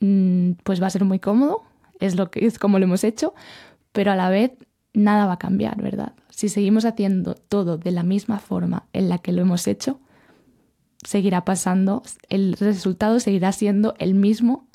mm, 0.00 0.52
pues 0.64 0.80
va 0.82 0.86
a 0.86 0.90
ser 0.90 1.04
muy 1.04 1.18
cómodo, 1.18 1.62
es 2.00 2.16
lo 2.16 2.30
que 2.30 2.46
es 2.46 2.58
como 2.58 2.78
lo 2.78 2.86
hemos 2.86 3.04
hecho, 3.04 3.34
pero 3.92 4.12
a 4.12 4.16
la 4.16 4.30
vez 4.30 4.52
nada 4.94 5.26
va 5.26 5.34
a 5.34 5.38
cambiar, 5.38 5.82
¿verdad? 5.82 6.14
Si 6.30 6.48
seguimos 6.48 6.86
haciendo 6.86 7.34
todo 7.34 7.76
de 7.76 7.90
la 7.90 8.02
misma 8.02 8.38
forma 8.38 8.88
en 8.94 9.10
la 9.10 9.18
que 9.18 9.32
lo 9.32 9.42
hemos 9.42 9.66
hecho, 9.66 10.00
seguirá 11.04 11.44
pasando, 11.44 12.02
el 12.30 12.54
resultado 12.54 13.20
seguirá 13.20 13.52
siendo 13.52 13.94
el 13.98 14.14
mismo 14.14 14.66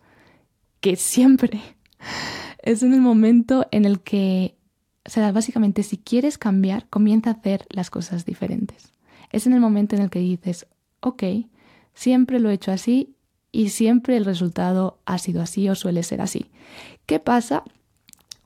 que 0.79 0.95
siempre. 0.95 1.59
Es 2.63 2.83
en 2.83 2.93
el 2.93 3.01
momento 3.01 3.65
en 3.71 3.85
el 3.85 4.01
que, 4.01 4.55
o 5.03 5.09
sea, 5.09 5.31
básicamente 5.31 5.81
si 5.81 5.97
quieres 5.97 6.38
cambiar, 6.38 6.88
comienza 6.88 7.31
a 7.31 7.33
hacer 7.33 7.65
las 7.71 7.89
cosas 7.89 8.23
diferentes. 8.23 8.93
Es 9.31 9.47
en 9.47 9.53
el 9.53 9.59
momento 9.59 9.95
en 9.95 10.03
el 10.03 10.11
que 10.11 10.19
dices, 10.19 10.67
ok, 11.00 11.23
siempre 11.95 12.39
lo 12.39 12.51
he 12.51 12.53
hecho 12.53 12.71
así 12.71 13.15
y 13.51 13.70
siempre 13.70 14.17
el 14.17 14.25
resultado 14.25 15.00
ha 15.05 15.17
sido 15.17 15.41
así 15.41 15.67
o 15.70 15.75
suele 15.75 16.03
ser 16.03 16.22
así. 16.22 16.48
¿Qué 17.05 17.20
pasa 17.20 17.63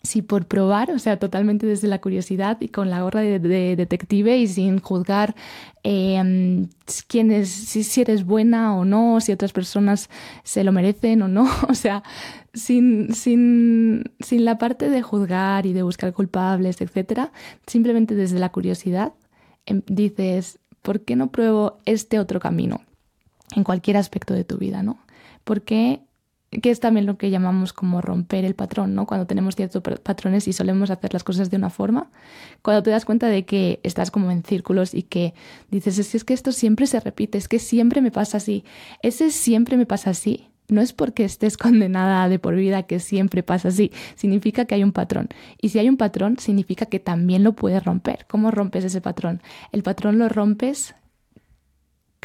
si 0.05 0.21
por 0.21 0.45
probar, 0.47 0.91
o 0.91 0.99
sea, 0.99 1.17
totalmente 1.17 1.65
desde 1.65 1.87
la 1.87 1.99
curiosidad 1.99 2.57
y 2.61 2.69
con 2.69 2.89
la 2.89 3.01
gorra 3.01 3.21
de, 3.21 3.39
detective 3.75 4.37
y 4.37 4.47
sin 4.47 4.79
juzgar 4.79 5.35
eh, 5.83 6.67
es, 6.87 7.49
si, 7.49 8.01
eres 8.01 8.25
buena 8.25 8.77
o 8.77 8.85
no, 8.85 9.19
si 9.19 9.31
otras 9.31 9.51
personas 9.51 10.09
se 10.43 10.63
lo 10.63 10.71
merecen 10.71 11.21
o 11.21 11.27
no, 11.27 11.49
o 11.69 11.73
sea, 11.73 12.03
sin, 12.53 13.13
sin, 13.13 14.03
sin 14.19 14.45
la 14.45 14.57
parte 14.57 14.89
de 14.89 15.01
juzgar 15.01 15.65
y 15.65 15.73
de 15.73 15.83
buscar 15.83 16.13
culpables, 16.13 16.81
etcétera, 16.81 17.31
simplemente 17.67 18.15
desde 18.15 18.39
la 18.39 18.49
curiosidad 18.49 19.13
em, 19.65 19.81
dices, 19.87 20.59
¿por 20.81 21.01
qué 21.01 21.15
no 21.15 21.31
pruebo 21.31 21.79
este 21.85 22.19
otro 22.19 22.39
camino? 22.39 22.81
En 23.55 23.63
cualquier 23.63 23.97
aspecto 23.97 24.33
de 24.33 24.43
tu 24.43 24.57
vida, 24.57 24.83
¿no? 24.83 24.97
Porque 25.43 26.01
que 26.61 26.69
es 26.69 26.79
también 26.79 27.05
lo 27.05 27.17
que 27.17 27.29
llamamos 27.29 27.73
como 27.73 28.01
romper 28.01 28.45
el 28.45 28.55
patrón, 28.55 28.95
¿no? 28.95 29.05
Cuando 29.05 29.27
tenemos 29.27 29.55
ciertos 29.55 29.81
patrones 30.01 30.47
y 30.47 30.53
solemos 30.53 30.89
hacer 30.89 31.13
las 31.13 31.23
cosas 31.23 31.49
de 31.49 31.57
una 31.57 31.69
forma, 31.69 32.09
cuando 32.61 32.83
te 32.83 32.91
das 32.91 33.05
cuenta 33.05 33.27
de 33.27 33.45
que 33.45 33.79
estás 33.83 34.11
como 34.11 34.31
en 34.31 34.43
círculos 34.43 34.93
y 34.93 35.03
que 35.03 35.33
dices, 35.69 35.97
es 35.99 36.09
que, 36.09 36.17
es 36.17 36.23
que 36.23 36.33
esto 36.33 36.51
siempre 36.51 36.87
se 36.87 36.99
repite, 36.99 37.37
es 37.37 37.47
que 37.47 37.59
siempre 37.59 38.01
me 38.01 38.11
pasa 38.11 38.37
así, 38.37 38.63
ese 39.01 39.31
siempre 39.31 39.77
me 39.77 39.85
pasa 39.85 40.11
así, 40.11 40.49
no 40.67 40.81
es 40.81 40.93
porque 40.93 41.25
estés 41.25 41.57
condenada 41.57 42.29
de 42.29 42.39
por 42.39 42.55
vida 42.55 42.83
que 42.83 42.99
siempre 42.99 43.43
pasa 43.43 43.69
así, 43.69 43.91
significa 44.15 44.65
que 44.65 44.75
hay 44.75 44.83
un 44.83 44.93
patrón. 44.93 45.29
Y 45.61 45.69
si 45.69 45.79
hay 45.79 45.89
un 45.89 45.97
patrón, 45.97 46.37
significa 46.39 46.85
que 46.85 46.99
también 46.99 47.43
lo 47.43 47.53
puedes 47.53 47.83
romper. 47.83 48.25
¿Cómo 48.27 48.51
rompes 48.51 48.83
ese 48.85 49.01
patrón? 49.01 49.41
El 49.71 49.83
patrón 49.83 50.17
lo 50.17 50.29
rompes 50.29 50.95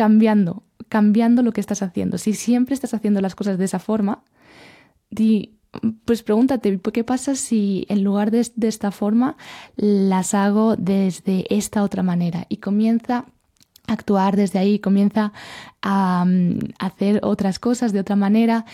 cambiando 0.01 0.63
cambiando 0.89 1.43
lo 1.43 1.53
que 1.53 1.61
estás 1.61 1.83
haciendo. 1.83 2.19
Si 2.19 2.35
siempre 2.35 2.75
estás 2.75 2.95
haciendo 2.95 3.21
las 3.21 3.35
cosas 3.35 3.57
de 3.59 3.65
esa 3.65 3.79
forma, 3.79 4.25
pues 6.05 6.23
pregúntate, 6.23 6.79
¿qué 6.93 7.05
pasa 7.05 7.35
si 7.37 7.87
en 7.89 8.03
lugar 8.03 8.31
de, 8.31 8.41
esta 8.41 8.91
forma 8.91 9.37
las 9.77 10.35
hago 10.35 10.77
desde 10.77 11.47
esta 11.55 11.83
otra 11.83 12.03
manera? 12.03 12.45
Y 12.49 12.57
comienza 12.57 13.27
actuar 13.87 14.37
desde 14.37 14.59
ahí, 14.59 14.79
comienza 14.79 15.33
a, 15.81 16.25
mm, 16.27 16.59
hacer 16.79 17.21
otras 17.23 17.59
cosas 17.59 17.93
de 17.93 18.01
otra 18.01 18.17
manera 18.17 18.65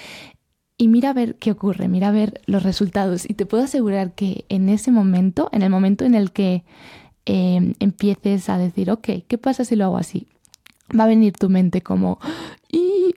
y 0.78 0.88
mira 0.88 1.10
a 1.10 1.14
ver 1.14 1.36
qué 1.36 1.50
ocurre, 1.50 1.88
mira 1.88 2.08
a 2.08 2.12
ver 2.12 2.40
los 2.46 2.62
resultados. 2.62 3.28
Y 3.28 3.34
te 3.34 3.46
puedo 3.46 3.64
asegurar 3.64 4.14
que 4.14 4.46
en 4.48 4.68
ese 4.70 4.90
momento, 4.90 5.50
en 5.52 5.62
el 5.62 5.70
momento 5.70 6.04
en 6.04 6.14
el 6.14 6.32
que 6.32 6.64
em, 7.26 7.74
empieces 7.80 8.48
a 8.48 8.56
decir, 8.58 8.90
ok, 8.90 9.08
¿qué 9.28 9.38
pasa 9.38 9.64
si 9.64 9.76
lo 9.76 9.84
hago 9.84 9.98
así? 9.98 10.28
Va 10.98 11.04
a 11.04 11.08
venir 11.08 11.32
tu 11.32 11.48
mente 11.48 11.82
como, 11.82 12.18
y 12.70 13.14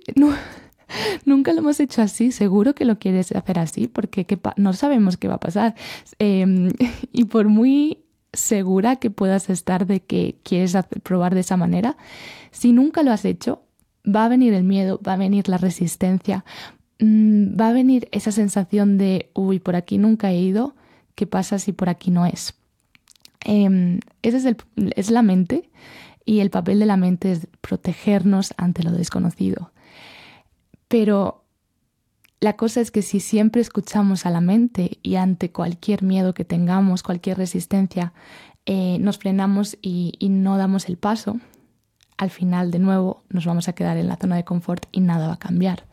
nunca 1.25 1.53
lo 1.53 1.59
hemos 1.59 1.79
hecho 1.79 2.01
así, 2.01 2.31
seguro 2.31 2.73
que 2.75 2.85
lo 2.85 2.99
quieres 2.99 3.31
hacer 3.31 3.59
así, 3.59 3.87
porque 3.87 4.25
no 4.57 4.73
sabemos 4.73 5.17
qué 5.17 5.27
va 5.27 5.35
a 5.35 5.39
pasar. 5.39 5.75
Em, 6.17 6.71
y 7.11 7.25
por 7.25 7.47
muy 7.47 7.99
segura 8.33 8.97
que 8.97 9.09
puedas 9.09 9.49
estar 9.49 9.87
de 9.87 10.01
que 10.01 10.37
quieres 10.43 10.77
probar 11.03 11.33
de 11.33 11.41
esa 11.41 11.57
manera, 11.57 11.97
si 12.51 12.73
nunca 12.73 13.03
lo 13.03 13.11
has 13.11 13.25
hecho, 13.25 13.63
va 14.05 14.25
a 14.25 14.29
venir 14.29 14.53
el 14.53 14.63
miedo, 14.63 14.99
va 15.05 15.13
a 15.13 15.17
venir 15.17 15.49
la 15.49 15.57
resistencia, 15.57 16.45
mm, 16.99 17.59
va 17.59 17.69
a 17.69 17.73
venir 17.73 18.07
esa 18.11 18.31
sensación 18.31 18.97
de, 18.97 19.29
uy, 19.33 19.59
por 19.59 19.75
aquí 19.75 19.97
nunca 19.97 20.31
he 20.31 20.39
ido, 20.39 20.75
¿qué 21.15 21.27
pasa 21.27 21.59
si 21.59 21.71
por 21.71 21.89
aquí 21.89 22.11
no 22.11 22.25
es? 22.25 22.55
Eh, 23.45 23.99
ese 24.21 24.37
es, 24.37 24.55
es 24.95 25.11
la 25.11 25.21
mente 25.21 25.69
y 26.29 26.41
el 26.41 26.51
papel 26.51 26.77
de 26.77 26.85
la 26.85 26.95
mente 26.95 27.31
es 27.31 27.47
protegernos 27.59 28.53
ante 28.55 28.83
lo 28.83 28.91
desconocido. 28.91 29.71
Pero 30.87 31.43
la 32.39 32.55
cosa 32.55 32.81
es 32.81 32.91
que 32.91 33.01
si 33.01 33.19
siempre 33.19 33.61
escuchamos 33.61 34.27
a 34.27 34.29
la 34.29 34.39
mente 34.39 34.99
y 35.01 35.15
ante 35.15 35.51
cualquier 35.51 36.03
miedo 36.03 36.35
que 36.35 36.45
tengamos, 36.45 37.01
cualquier 37.01 37.39
resistencia, 37.39 38.13
eh, 38.67 38.99
nos 38.99 39.17
frenamos 39.17 39.75
y, 39.81 40.19
no 40.29 40.59
damos 40.59 40.87
el 40.87 40.97
paso, 40.97 41.39
al 42.15 42.29
final 42.29 42.69
de 42.69 42.77
nuevo 42.77 43.23
nos 43.29 43.47
vamos 43.47 43.67
a 43.67 43.73
quedar 43.73 43.97
en 43.97 44.07
la 44.07 44.17
zona 44.17 44.35
de 44.35 44.43
confort 44.43 44.85
y 44.91 44.99
nada 44.99 45.29
va 45.29 45.33
a 45.33 45.39
cambiar. 45.39 45.87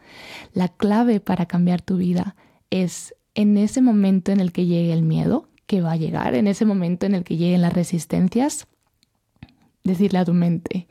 La 0.52 0.69
clave 0.69 1.19
para 1.19 1.47
cambiar 1.47 1.81
tu 1.81 1.97
vida 1.97 2.37
es 2.69 3.14
en 3.35 3.57
ese 3.57 3.81
momento 3.81 4.33
en 4.33 4.40
el 4.40 4.52
que 4.52 4.66
llegue 4.66 4.93
el 4.93 5.02
miedo, 5.02 5.49
que 5.66 5.81
va 5.81 5.93
a 5.93 5.97
llegar, 5.97 6.35
en 6.35 6.47
ese 6.47 6.66
momento 6.66 7.07
en 7.07 7.14
el 7.14 7.25
que 7.25 7.38
lleguen 7.38 7.62
las 7.62 7.73
resistencias, 7.73 8.69
decirle 9.87 10.19
a 10.19 10.25
tu 10.25 10.35
mente, 10.35 10.87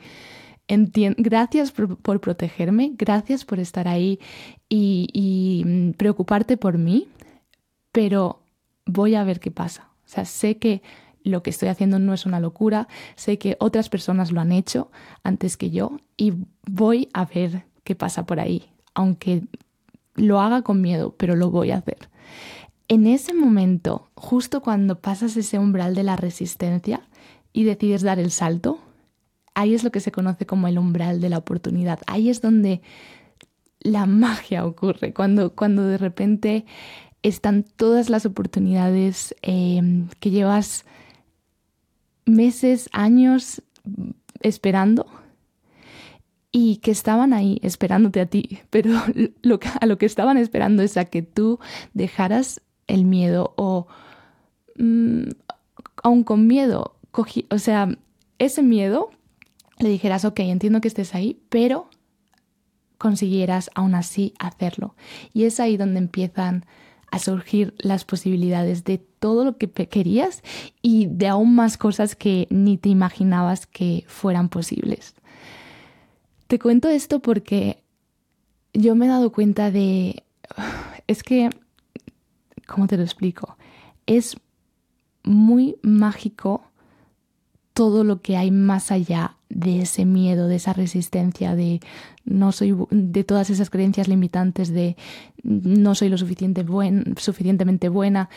gracias 1.18 1.72
por, 1.72 2.20
protegerme, 2.20 2.94
gracias 2.98 3.46
por 3.46 3.60
estar 3.60 3.88
ahí 3.88 4.20
y, 4.70 5.64
mm, 5.66 5.92
preocuparte 5.92 6.58
por 6.58 6.78
mí, 6.78 7.08
pero 7.92 8.42
voy 8.86 9.16
a 9.16 9.24
ver 9.24 9.40
qué 9.40 9.52
pasa. 9.52 9.90
O 10.06 10.08
sea, 10.08 10.26
sé 10.26 10.58
que 10.58 10.82
lo 11.24 11.42
que 11.42 11.50
estoy 11.50 11.70
haciendo 11.70 12.00
no 12.00 12.14
es 12.14 12.26
una 12.26 12.40
locura, 12.40 12.88
sé 13.16 13.38
que 13.38 13.58
otras 13.60 13.90
personas 13.90 14.32
lo 14.32 14.42
han 14.42 14.52
hecho 14.52 14.92
antes 15.24 15.58
que 15.58 15.72
yo 15.72 16.00
y 16.18 16.34
voy 16.68 17.10
a 17.14 17.26
ver 17.26 17.64
qué 17.84 17.96
pasa 17.96 18.26
por 18.26 18.40
ahí, 18.40 18.70
aunque 18.94 19.44
lo 20.16 20.40
haga 20.40 20.62
con 20.62 20.82
miedo, 20.82 21.16
pero 21.18 21.36
lo 21.36 21.50
voy 21.50 21.72
a 21.72 21.78
hacer. 21.78 22.10
En 22.88 23.08
ese 23.08 23.34
momento, 23.34 24.10
justo 24.14 24.62
cuando 24.62 25.00
pasas 25.00 25.36
ese 25.38 25.58
umbral 25.58 25.96
de 25.96 26.04
la 26.04 26.16
resistencia 26.16 27.02
y 27.52 27.64
decides 27.64 28.04
dar 28.04 28.20
el 28.20 28.30
salto, 28.30 28.80
ahí 29.56 29.74
es 29.74 29.84
lo 29.84 29.92
que 29.92 30.02
se 30.02 30.12
conoce 30.12 30.46
como 30.46 30.68
el 30.68 30.78
umbral 30.78 31.22
de 31.22 31.30
la 31.30 31.38
oportunidad. 31.40 32.00
Ahí 32.06 32.30
es 32.30 32.42
donde 32.42 32.82
la 33.80 34.06
magia 34.06 34.66
ocurre, 34.66 35.14
cuando, 35.14 35.56
cuando 35.56 35.86
de 35.88 35.98
repente 35.98 36.66
están 37.24 37.64
todas 37.64 38.10
las 38.10 38.26
oportunidades 38.26 39.36
em, 39.42 40.10
que 40.20 40.30
llevas 40.30 40.86
meses, 42.26 42.90
años 42.92 43.64
esperando 44.42 45.08
y 46.52 46.78
que 46.78 46.92
estaban 46.92 47.34
ahí 47.34 47.60
esperándote 47.64 48.22
a 48.22 48.26
ti, 48.26 48.60
pero 48.70 48.92
a 49.82 49.86
lo 49.86 49.98
que 49.98 50.06
estaban 50.06 50.38
esperando 50.38 50.84
es 50.84 50.98
a 50.98 51.06
que 51.06 51.22
tú 51.22 51.60
dejaras 51.94 52.62
el 52.88 53.06
miedo 53.06 53.54
o 53.56 53.88
mm, 54.78 55.30
aún 56.04 56.24
con 56.24 56.48
miedo, 56.48 56.96
o 57.50 57.58
sea, 57.58 57.90
ese 58.38 58.62
miedo 58.62 59.10
le 59.78 59.90
dijeras, 59.90 60.26
ok, 60.26 60.40
entiendo 60.40 60.82
que 60.82 60.88
estés 60.88 61.16
ahí, 61.16 61.42
pero 61.50 61.90
consiguieras 62.98 63.70
aún 63.76 63.96
así 63.96 64.34
hacerlo. 64.40 64.96
Y 65.34 65.44
es 65.44 65.60
ahí 65.60 65.78
donde 65.78 66.00
empiezan 66.00 66.66
a 67.12 67.20
surgir 67.20 67.76
las 67.78 68.06
posibilidades 68.06 68.84
de 68.84 68.98
todo 68.98 69.46
lo 69.46 69.58
que 69.58 69.70
querías 69.70 70.44
y 70.82 71.08
de 71.08 71.28
aún 71.28 71.56
más 71.56 71.78
cosas 71.78 72.16
que 72.16 72.48
ni 72.50 72.78
te 72.78 72.90
imaginabas 72.90 73.68
que 73.68 74.04
fueran 74.08 74.50
posibles. 74.50 75.16
Te 76.48 76.60
cuento 76.60 76.90
esto 76.90 77.22
porque 77.22 77.84
yo 78.74 78.96
me 78.96 79.06
he 79.06 79.10
dado 79.10 79.32
cuenta 79.32 79.72
de... 79.72 80.24
Es 81.08 81.22
que, 81.22 81.52
¿cómo 82.66 82.88
te 82.88 82.98
lo 82.98 83.04
explico? 83.04 83.58
Es 84.08 84.38
muy 85.24 85.78
mágico 85.84 86.64
todo 87.76 88.06
lo 88.06 88.22
que 88.22 88.38
hay 88.38 88.52
más 88.52 88.90
allá 88.90 89.36
de 89.50 89.82
ese 89.82 90.06
miedo, 90.06 90.48
de 90.48 90.56
esa 90.56 90.72
resistencia, 90.72 91.56
de 91.56 91.82
no 92.24 92.54
soy 92.54 92.74
de 92.90 93.24
todas 93.26 93.50
esas 93.50 93.70
creencias 93.70 94.08
limitantes 94.08 94.70
de 94.70 94.96
no 95.44 95.94
soy 95.94 96.08
lo 96.08 96.18
suficientemente 96.18 97.90
buena. 97.90 98.30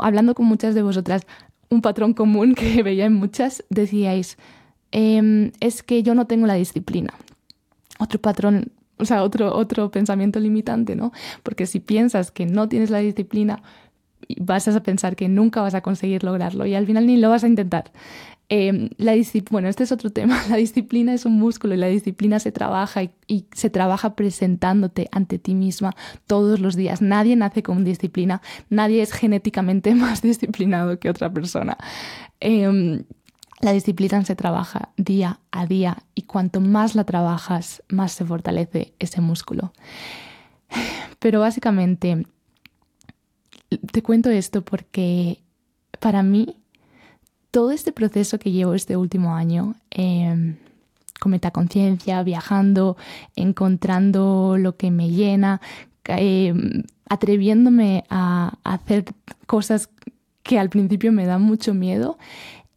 Hablando 0.00 0.34
con 0.34 0.46
muchas 0.46 0.74
de 0.74 0.82
vosotras, 0.82 1.26
un 1.68 1.82
patrón 1.82 2.14
común 2.14 2.54
que 2.54 2.82
veía 2.82 3.04
en 3.04 3.12
muchas, 3.12 3.64
decíais, 3.68 4.38
em, 4.92 5.52
es 5.60 5.82
que 5.82 6.02
yo 6.02 6.14
no 6.14 6.26
tengo 6.26 6.46
la 6.46 6.54
disciplina. 6.54 7.12
Otro 7.98 8.18
patrón, 8.18 8.72
o 8.96 9.04
sea, 9.04 9.24
otro, 9.24 9.54
otro 9.54 9.90
pensamiento 9.90 10.40
limitante, 10.40 10.96
¿no? 10.96 11.12
Porque 11.42 11.66
si 11.66 11.80
piensas 11.80 12.30
que 12.30 12.46
no 12.46 12.66
tienes 12.66 12.88
la 12.88 13.00
disciplina, 13.00 13.62
vas 14.38 14.68
a 14.68 14.82
pensar 14.82 15.16
que 15.16 15.28
nunca 15.28 15.60
vas 15.60 15.74
a 15.74 15.80
conseguir 15.80 16.24
lograrlo 16.24 16.66
y 16.66 16.74
al 16.74 16.86
final 16.86 17.06
ni 17.06 17.18
lo 17.18 17.30
vas 17.30 17.44
a 17.44 17.48
intentar. 17.48 17.92
Em, 18.50 18.88
la 18.96 19.14
bueno, 19.50 19.68
este 19.68 19.84
es 19.84 19.92
otro 19.92 20.10
tema. 20.12 20.42
La 20.48 20.56
disciplina 20.56 21.12
es 21.12 21.26
un 21.26 21.38
músculo 21.38 21.74
y 21.74 21.76
la 21.76 21.88
disciplina 21.88 22.38
se 22.38 22.52
trabaja 22.52 23.02
y, 23.02 23.46
se 23.52 23.70
trabaja 23.70 24.14
presentándote 24.14 25.08
ante 25.12 25.38
ti 25.38 25.54
misma 25.54 25.94
todos 26.26 26.60
los 26.60 26.76
días. 26.76 27.02
Nadie 27.02 27.36
nace 27.36 27.62
con 27.62 27.84
disciplina, 27.84 28.40
nadie 28.70 29.02
es 29.02 29.12
genéticamente 29.12 29.94
más 29.94 30.22
disciplinado 30.22 30.98
que 30.98 31.10
otra 31.10 31.30
persona. 31.32 31.76
Em, 32.40 33.04
la 33.60 33.72
disciplina 33.72 34.24
se 34.24 34.36
trabaja 34.36 34.90
día 34.96 35.40
a 35.50 35.66
día 35.66 36.04
y 36.14 36.22
cuanto 36.22 36.60
más 36.60 36.94
la 36.94 37.04
trabajas, 37.04 37.82
más 37.88 38.12
se 38.12 38.24
fortalece 38.24 38.94
ese 38.98 39.20
músculo. 39.20 39.72
Pero 41.18 41.40
básicamente, 41.40 42.26
te 43.92 44.02
cuento 44.02 44.30
esto 44.30 44.64
porque 44.64 45.42
para 45.98 46.22
mí 46.22 46.57
todo 47.50 47.70
este 47.70 47.92
proceso 47.92 48.38
que 48.38 48.52
llevo 48.52 48.74
este 48.74 48.96
último 48.96 49.34
año 49.34 49.74
eh, 49.90 50.56
con 51.18 51.32
metaconciencia, 51.32 52.22
viajando, 52.22 52.96
encontrando 53.36 54.56
lo 54.58 54.76
que 54.76 54.90
me 54.90 55.10
llena, 55.10 55.60
em, 56.04 56.84
atreviéndome 57.08 58.04
a, 58.08 58.54
hacer 58.64 59.04
cosas 59.46 59.90
que 60.42 60.58
al 60.58 60.70
principio 60.70 61.12
me 61.12 61.26
dan 61.26 61.42
mucho 61.42 61.74
miedo, 61.74 62.18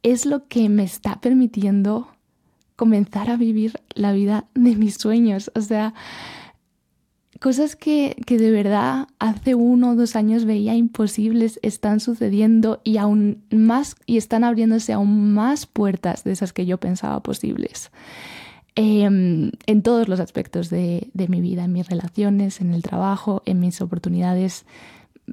es 0.03 0.25
lo 0.25 0.47
que 0.47 0.67
me 0.69 0.83
está 0.83 1.21
permitiendo 1.21 2.07
comenzar 2.75 3.29
a 3.29 3.37
vivir 3.37 3.79
la 3.93 4.11
vida 4.11 4.45
de 4.55 4.75
mis 4.75 4.95
sueños. 4.95 5.51
O 5.55 5.61
sea, 5.61 5.93
cosas 7.41 7.75
que, 7.75 8.15
de 8.27 8.51
verdad 8.51 9.07
hace 9.17 9.55
uno 9.55 9.91
o 9.91 9.95
dos 9.95 10.15
años 10.15 10.45
veía 10.45 10.75
imposibles 10.75 11.59
están 11.63 11.99
sucediendo 11.99 12.81
y 12.83 12.97
aún 12.97 13.43
más 13.49 13.95
y 14.05 14.17
están 14.17 14.43
abriéndose 14.43 14.93
aún 14.93 15.33
más 15.33 15.65
puertas 15.65 16.23
de 16.23 16.33
esas 16.33 16.53
que 16.53 16.67
yo 16.67 16.77
pensaba 16.77 17.23
posibles. 17.23 17.91
Em, 18.75 19.51
en 19.65 19.81
todos 19.81 20.07
los 20.07 20.19
aspectos 20.19 20.69
de, 20.69 21.09
mi 21.15 21.41
vida, 21.41 21.63
en 21.63 21.73
mis 21.73 21.89
relaciones, 21.89 22.61
en 22.61 22.75
el 22.75 22.83
trabajo, 22.83 23.41
en 23.47 23.59
mis 23.59 23.81
oportunidades 23.81 24.65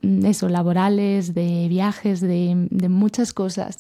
mm, 0.02 0.24
eso, 0.24 0.48
laborales, 0.48 1.34
de 1.34 1.68
viajes, 1.68 2.22
de, 2.22 2.88
muchas 2.88 3.34
cosas. 3.34 3.76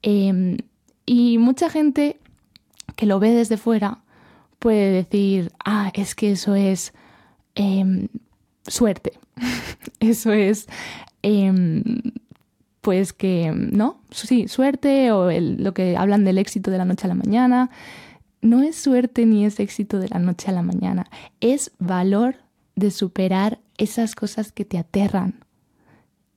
Em, 0.00 0.56
y 1.04 1.36
mucha 1.36 1.68
gente 1.68 2.16
que 2.96 3.04
lo 3.04 3.20
ve 3.20 3.32
desde 3.32 3.58
fuera 3.58 3.98
puede 4.58 4.90
decir, 4.92 5.52
ah, 5.62 5.90
es 5.92 6.14
que 6.14 6.32
eso 6.32 6.54
es 6.54 6.94
Em, 7.54 8.08
suerte. 8.66 9.12
Eso 10.00 10.32
es, 10.32 10.66
em, 11.22 11.82
pues 12.80 13.12
que, 13.12 13.52
¿no? 13.54 14.00
Sí, 14.10 14.48
suerte 14.48 15.12
o 15.12 15.30
lo 15.30 15.74
que 15.74 15.96
hablan 15.96 16.24
del 16.24 16.38
éxito 16.38 16.70
de 16.70 16.78
la 16.78 16.84
noche 16.84 17.06
a 17.06 17.08
la 17.08 17.14
mañana. 17.14 17.70
No 18.42 18.62
es 18.62 18.76
suerte 18.76 19.26
ni 19.26 19.44
es 19.44 19.60
éxito 19.60 19.98
de 19.98 20.08
la 20.08 20.18
noche 20.18 20.48
a 20.48 20.52
la 20.52 20.62
mañana. 20.62 21.10
Es 21.40 21.72
valor 21.78 22.36
de 22.76 22.90
superar 22.90 23.60
esas 23.76 24.14
cosas 24.14 24.52
que 24.52 24.64
te 24.64 24.78
aterran. 24.78 25.44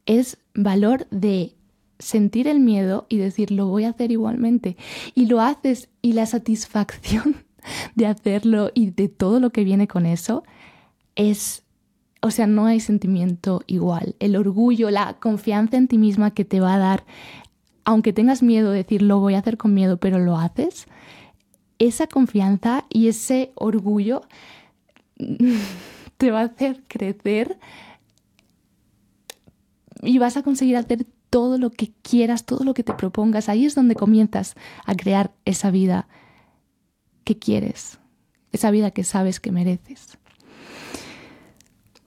Es 0.05 0.37
valor 0.53 1.07
de 1.11 1.55
sentir 1.99 2.47
el 2.47 2.59
miedo 2.59 3.05
y 3.07 3.17
decir, 3.17 3.51
lo 3.51 3.67
voy 3.67 3.85
a 3.85 3.89
hacer 3.89 4.11
igualmente. 4.11 4.75
Y 5.15 5.27
lo 5.27 5.39
haces 5.39 5.89
y 6.01 6.13
la 6.13 6.25
satisfacción 6.25 7.45
de 7.95 8.07
hacerlo 8.07 8.71
y 8.73 8.91
de 8.91 9.07
todo 9.07 9.39
lo 9.39 9.51
que 9.51 9.63
viene 9.63 9.87
con 9.87 10.05
eso 10.05 10.43
es, 11.15 11.63
o 12.21 12.31
sea, 12.31 12.47
no 12.47 12.65
hay 12.65 12.79
sentimiento 12.79 13.61
igual. 13.67 14.15
El 14.19 14.35
orgullo, 14.35 14.89
la 14.89 15.13
confianza 15.19 15.77
en 15.77 15.87
ti 15.87 15.97
misma 15.97 16.31
que 16.31 16.45
te 16.45 16.59
va 16.59 16.75
a 16.75 16.79
dar, 16.79 17.05
aunque 17.85 18.13
tengas 18.13 18.43
miedo 18.43 18.71
de 18.71 18.77
decir, 18.77 19.01
lo 19.01 19.19
voy 19.19 19.35
a 19.35 19.39
hacer 19.39 19.57
con 19.57 19.73
miedo, 19.73 19.97
pero 19.97 20.19
lo 20.19 20.37
haces, 20.37 20.87
esa 21.79 22.07
confianza 22.07 22.85
y 22.89 23.07
ese 23.07 23.51
orgullo 23.55 24.21
te 26.17 26.31
va 26.31 26.41
a 26.41 26.45
hacer 26.45 26.83
crecer 26.87 27.57
y 30.01 30.17
vas 30.17 30.37
a 30.37 30.43
conseguir 30.43 30.77
hacer 30.77 31.05
todo 31.29 31.57
lo 31.57 31.71
que 31.71 31.91
quieras, 32.01 32.45
todo 32.45 32.63
lo 32.63 32.73
que 32.73 32.83
te 32.83 32.93
propongas. 32.93 33.49
Ahí 33.49 33.65
es 33.65 33.75
donde 33.75 33.95
comienzas 33.95 34.55
a 34.85 34.95
crear 34.95 35.33
esa 35.45 35.71
vida 35.71 36.07
que 37.23 37.39
quieres, 37.39 37.99
esa 38.51 38.69
vida 38.71 38.91
que 38.91 39.03
sabes 39.03 39.39
que 39.39 39.51
mereces. 39.51 40.19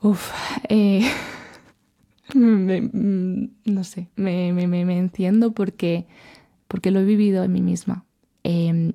Uf, 0.02 0.30
eh, 0.68 1.08
no 2.34 3.84
sé, 3.84 4.08
me, 4.16 4.52
me, 4.52 4.98
enciendo 4.98 5.52
porque, 5.52 6.06
porque 6.68 6.90
lo 6.90 7.00
he 7.00 7.04
vivido 7.04 7.44
en 7.44 7.52
mí 7.52 7.62
misma. 7.62 8.04
Em, 8.44 8.92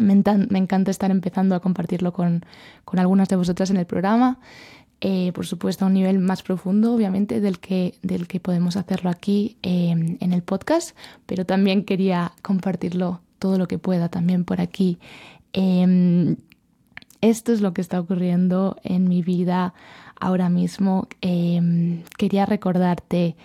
me, 0.00 0.58
encanta 0.58 0.90
estar 0.90 1.10
empezando 1.10 1.54
a 1.54 1.60
compartirlo 1.60 2.12
con, 2.12 2.44
con 2.84 2.98
algunas 2.98 3.28
de 3.28 3.36
vosotras 3.36 3.70
en 3.70 3.76
el 3.76 3.86
programa. 3.86 4.40
Eh, 5.00 5.32
por 5.34 5.44
supuesto 5.44 5.84
a 5.84 5.88
un 5.88 5.94
nivel 5.94 6.18
más 6.18 6.42
profundo, 6.42 6.94
obviamente, 6.94 7.40
del 7.40 7.58
que, 7.58 7.94
del 8.02 8.26
que 8.26 8.40
podemos 8.40 8.76
hacerlo 8.76 9.10
aquí 9.10 9.58
em, 9.62 10.16
en 10.20 10.32
el 10.32 10.42
podcast, 10.42 10.96
pero 11.26 11.44
también 11.44 11.84
quería 11.84 12.32
compartirlo 12.40 13.20
todo 13.38 13.58
lo 13.58 13.68
que 13.68 13.78
pueda 13.78 14.08
también 14.08 14.44
por 14.44 14.60
aquí. 14.62 14.98
Em, 15.52 16.36
esto 17.20 17.52
es 17.52 17.60
lo 17.60 17.74
que 17.74 17.82
está 17.82 18.00
ocurriendo 18.00 18.76
en 18.82 19.08
mi 19.08 19.22
vida 19.22 19.74
ahora 20.20 20.48
mismo. 20.48 21.08
Em, 21.20 22.02
quería 22.16 22.46
recordarte 22.46 23.36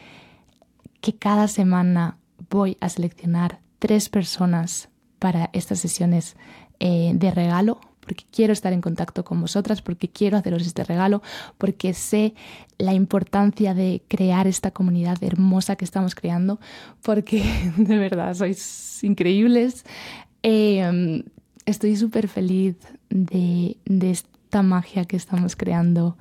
que 1.01 1.15
cada 1.15 1.47
semana 1.47 2.17
voy 2.49 2.77
a 2.79 2.89
seleccionar 2.89 3.60
tres 3.79 4.10
personas 4.10 4.89
para 5.19 5.49
estas 5.53 5.79
sesiones 5.79 6.36
eh, 6.79 7.12
de 7.13 7.32
regalo 7.32 7.79
porque 8.10 8.25
quiero 8.32 8.53
estar 8.53 8.73
en 8.73 8.82
contacto 8.82 9.23
con 9.23 9.39
vosotras, 9.39 9.84
porque 9.84 10.08
quiero 10.08 10.36
haceros 10.36 10.65
este 10.65 10.84
regalo, 10.84 11.21
porque 11.60 11.93
sé 11.93 12.34
la 12.79 12.95
importancia 12.95 13.75
de 13.75 14.01
crear 14.08 14.47
esta 14.47 14.71
comunidad 14.71 15.23
hermosa 15.23 15.75
que 15.75 15.86
estamos 15.86 16.15
creando, 16.15 16.60
porque 17.03 17.43
de 17.77 17.97
verdad 17.99 18.34
sois 18.34 19.03
increíbles. 19.03 19.86
Em, 20.41 21.21
estoy 21.67 21.95
súper 21.97 22.27
feliz 22.27 22.77
de, 23.12 23.77
esta 23.86 24.63
magia 24.63 25.05
que 25.05 25.15
estamos 25.15 25.55
creando 25.55 26.17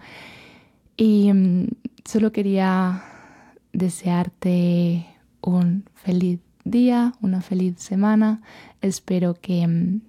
y 0.99 1.29
em, 1.29 1.69
solo 2.05 2.33
quería 2.33 3.03
desearte 3.73 5.07
un 5.41 5.85
feliz 5.95 6.41
día, 6.65 7.15
una 7.23 7.41
feliz 7.41 7.77
semana. 7.79 8.43
Espero 8.83 9.35
que 9.35 9.63
em, 9.63 10.01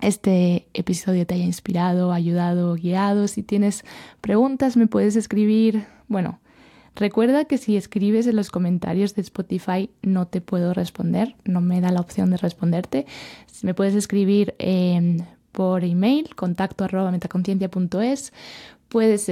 este 0.00 0.68
episodio 0.74 1.26
te 1.26 1.34
haya 1.34 1.44
inspirado, 1.44 2.12
ayudado, 2.12 2.74
guiado. 2.74 3.26
Si 3.26 3.42
tienes 3.42 3.84
preguntas 4.20 4.76
me 4.76 4.86
puedes 4.86 5.16
escribir. 5.16 5.86
Bueno, 6.06 6.38
recuerda 6.94 7.46
que 7.46 7.56
si 7.56 7.78
escribes 7.78 8.26
en 8.26 8.36
los 8.36 8.50
comentarios 8.50 9.14
de 9.14 9.22
Spotify 9.22 9.90
no 10.02 10.26
te 10.26 10.42
puedo 10.42 10.74
responder, 10.74 11.34
no 11.44 11.62
me 11.62 11.80
da 11.80 11.90
la 11.90 12.00
opción 12.00 12.30
de 12.30 12.36
responderte. 12.36 13.06
Me 13.62 13.72
puedes 13.72 13.94
escribir 13.94 14.54
em, 14.58 15.20
por 15.50 15.82
email, 15.82 16.34
contacto 16.36 16.84
arroba 16.84 17.10
metaconciencia.es. 17.10 18.32
Puedes, 18.88 19.30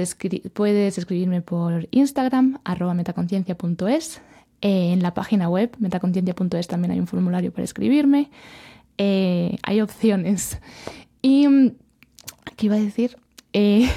puedes 0.53 0.97
escribirme 0.97 1.41
por 1.41 1.87
Instagram, 1.91 2.59
arroba 2.63 2.93
metaconciencia.es. 2.93 4.21
en 4.61 5.01
la 5.01 5.13
página 5.13 5.49
web, 5.49 5.75
metaconciencia.es, 5.79 6.67
también 6.67 6.91
hay 6.91 6.99
un 6.99 7.07
formulario 7.07 7.51
para 7.51 7.63
escribirme. 7.63 8.29
Eh, 8.97 9.57
hay 9.63 9.81
opciones. 9.81 10.59
Y, 11.21 11.47
¿qué 12.55 12.65
iba 12.65 12.75
a 12.75 12.79
decir? 12.79 13.17
Eh, 13.53 13.89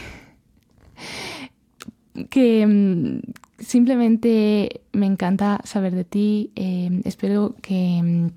que 2.30 2.66
mm, 2.66 3.20
simplemente 3.58 4.82
me 4.92 5.06
encanta 5.06 5.60
saber 5.64 5.94
de 5.94 6.04
ti. 6.04 6.52
Eh, 6.56 7.02
espero 7.04 7.54
que, 7.62 8.00
mm, 8.02 8.28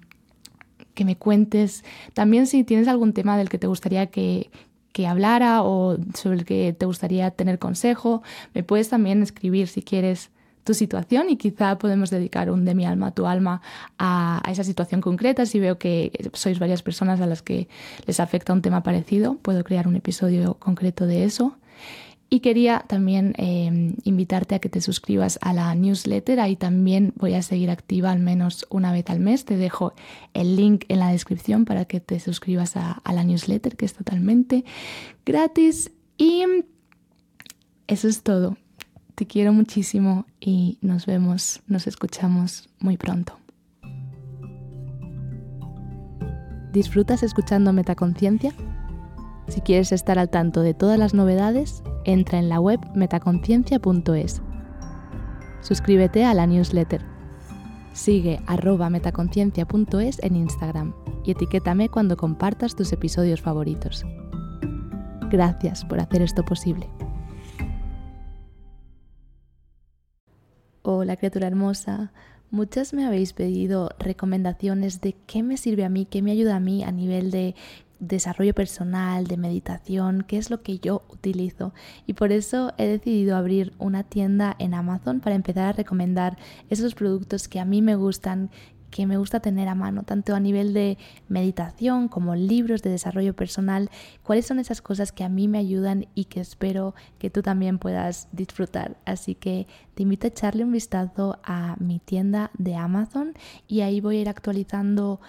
que 0.93 1.05
me 1.05 1.17
cuentes 1.17 1.83
también 2.13 2.47
si 2.47 2.63
tienes 2.63 2.87
algún 2.87 3.13
tema 3.13 3.37
del 3.37 3.49
que 3.49 3.57
te 3.57 3.67
gustaría 3.67 4.07
que, 4.07 4.49
que 4.93 5.07
hablara 5.07 5.63
o 5.63 5.97
sobre 6.13 6.37
el 6.37 6.45
que 6.45 6.71
te 6.71 6.85
gustaría 6.85 7.29
tener 7.31 7.59
consejo. 7.59 8.23
Me 8.53 8.63
puedes 8.63 8.89
también 8.89 9.21
escribir 9.21 9.67
si 9.67 9.81
quieres 9.81 10.29
tu 10.63 10.73
situación 10.73 11.29
y 11.29 11.35
quizá 11.35 11.77
podemos 11.77 12.09
dedicar 12.09 12.49
un 12.49 12.63
de 12.63 12.73
mi 12.73 12.85
alma 12.85 13.07
a 13.07 13.11
tu 13.11 13.25
alma 13.25 13.61
a, 13.97 14.41
esa 14.49 14.63
situación 14.63 15.01
concreta. 15.01 15.45
Si 15.45 15.59
veo 15.59 15.77
que 15.77 16.11
sois 16.33 16.59
varias 16.59 16.81
personas 16.81 17.19
a 17.19 17.25
las 17.25 17.41
que 17.41 17.67
les 18.05 18.19
afecta 18.19 18.53
un 18.53 18.61
tema 18.61 18.81
parecido, 18.81 19.35
puedo 19.41 19.63
crear 19.63 19.87
un 19.87 19.95
episodio 19.95 20.53
concreto 20.55 21.05
de 21.05 21.25
eso. 21.25 21.57
Y 22.29 22.39
quería 22.39 22.83
también 22.87 23.35
em, 23.37 23.95
invitarte 24.03 24.55
a 24.55 24.59
que 24.59 24.69
te 24.69 24.81
suscribas 24.81 25.37
a 25.41 25.53
la 25.53 25.73
newsletter. 25.75 26.39
Ahí 26.39 26.55
también 26.55 27.13
voy 27.15 27.35
a 27.35 27.43
seguir 27.43 27.69
activa 27.69 28.11
al 28.11 28.19
menos 28.19 28.65
una 28.71 28.91
vez 28.91 29.07
al 29.09 29.19
mes. 29.19 29.45
Te 29.45 29.55
dejo 29.55 29.93
el 30.33 30.55
link 30.55 30.85
en 30.87 30.99
la 30.99 31.09
descripción 31.09 31.65
para 31.65 31.85
que 31.85 31.99
te 31.99 32.19
suscribas 32.19 32.75
a, 32.75 32.93
a 33.03 33.13
la 33.13 33.23
newsletter, 33.23 33.75
que 33.75 33.85
es 33.85 33.93
totalmente 33.93 34.65
gratis. 35.25 35.91
Y 36.17 36.43
eso 37.87 38.07
es 38.07 38.23
todo. 38.23 38.57
Te 39.15 39.27
quiero 39.27 39.53
muchísimo 39.53 40.25
y 40.39 40.79
nos 40.81 41.05
vemos, 41.05 41.61
nos 41.67 41.85
escuchamos 41.85 42.69
muy 42.79 42.97
pronto. 42.97 43.37
¿Disfrutas 46.71 47.21
escuchando 47.21 47.71
Metaconciencia? 47.71 48.51
Si 49.47 49.61
quieres 49.61 49.91
estar 49.91 50.19
al 50.19 50.29
tanto 50.29 50.61
de 50.61 50.73
todas 50.73 50.97
las 50.97 51.13
novedades, 51.13 51.83
entra 52.05 52.39
en 52.39 52.49
la 52.49 52.59
web 52.59 52.79
metaconciencia.es. 52.95 54.41
Suscríbete 55.61 56.25
a 56.25 56.33
la 56.33 56.47
newsletter. 56.47 57.01
Sigue 57.93 58.39
arroba 58.47 58.89
metaconciencia.es 58.89 60.19
en 60.23 60.35
Instagram 60.35 60.95
y 61.23 61.31
etiquétame 61.31 61.89
cuando 61.89 62.17
compartas 62.17 62.75
tus 62.75 62.91
episodios 62.91 63.41
favoritos. 63.41 64.05
Gracias 65.29 65.85
por 65.85 65.99
hacer 65.99 66.21
esto 66.21 66.43
posible. 66.43 66.89
Hola 70.81 71.15
criatura 71.15 71.47
hermosa. 71.47 72.11
Muchas 72.51 72.93
me 72.93 73.05
habéis 73.05 73.33
pedido 73.33 73.89
recomendaciones 73.99 75.01
de 75.01 75.15
qué 75.25 75.41
me 75.41 75.57
sirve 75.57 75.85
a 75.85 75.89
mí, 75.89 76.05
qué 76.05 76.21
me 76.21 76.31
ayuda 76.31 76.57
a 76.57 76.59
mí 76.59 76.83
a 76.83 76.91
nivel 76.91 77.31
de 77.31 77.55
desarrollo 78.07 78.53
personal, 78.53 79.27
de 79.27 79.37
meditación, 79.37 80.25
qué 80.27 80.37
es 80.37 80.49
lo 80.49 80.61
que 80.61 80.79
yo 80.79 81.03
utilizo. 81.09 81.73
Y 82.05 82.13
por 82.13 82.31
eso 82.31 82.73
he 82.77 82.87
decidido 82.87 83.35
abrir 83.35 83.73
una 83.79 84.03
tienda 84.03 84.55
en 84.59 84.73
Amazon 84.73 85.19
para 85.19 85.35
empezar 85.35 85.67
a 85.67 85.73
recomendar 85.73 86.37
esos 86.69 86.95
productos 86.95 87.47
que 87.47 87.59
a 87.59 87.65
mí 87.65 87.81
me 87.81 87.95
gustan, 87.95 88.49
que 88.91 89.07
me 89.07 89.17
gusta 89.17 89.39
tener 89.39 89.67
a 89.69 89.75
mano, 89.75 90.03
tanto 90.03 90.35
a 90.35 90.39
nivel 90.39 90.73
de 90.73 90.99
meditación 91.27 92.07
como 92.07 92.35
libros 92.35 92.83
de 92.83 92.91
desarrollo 92.91 93.35
personal, 93.35 93.89
cuáles 94.21 94.45
son 94.45 94.59
esas 94.59 94.83
cosas 94.83 95.11
que 95.11 95.23
a 95.23 95.29
mí 95.29 95.47
me 95.47 95.57
ayudan 95.57 96.05
y 96.13 96.25
que 96.25 96.41
espero 96.41 96.93
que 97.17 97.31
tú 97.31 97.41
también 97.41 97.79
puedas 97.79 98.27
disfrutar. 98.33 98.97
Así 99.05 99.33
que 99.33 99.65
te 99.95 100.03
invito 100.03 100.27
a 100.27 100.29
echarle 100.29 100.63
un 100.63 100.71
vistazo 100.71 101.39
a 101.43 101.75
mi 101.79 101.99
tienda 101.99 102.51
de 102.55 102.75
Amazon 102.75 103.33
y 103.67 103.81
ahí 103.81 103.99
voy 103.99 104.17
a 104.17 104.21
ir 104.21 104.29
actualizando 104.29 105.19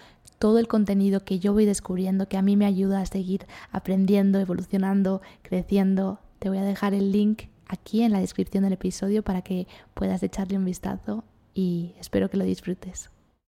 todo 0.44 0.58
el 0.58 0.68
contenido 0.68 1.24
que 1.24 1.38
yo 1.38 1.54
voy 1.54 1.64
descubriendo 1.64 2.28
que 2.28 2.36
a 2.36 2.42
mí 2.42 2.54
me 2.54 2.66
ayuda 2.66 3.00
a 3.00 3.06
seguir 3.06 3.46
aprendiendo, 3.72 4.38
evolucionando, 4.38 5.22
creciendo. 5.40 6.18
Te 6.38 6.50
voy 6.50 6.58
a 6.58 6.62
dejar 6.62 6.92
el 6.92 7.12
link 7.12 7.44
aquí 7.66 8.02
en 8.02 8.12
la 8.12 8.20
descripción 8.20 8.62
del 8.62 8.74
episodio 8.74 9.22
para 9.22 9.40
que 9.40 9.66
puedas 9.94 10.22
echarle 10.22 10.58
un 10.58 10.66
vistazo 10.66 11.24
y 11.54 11.94
espero 11.98 12.28
que 12.28 12.36
lo 12.36 12.44
disfrutes. 12.44 13.13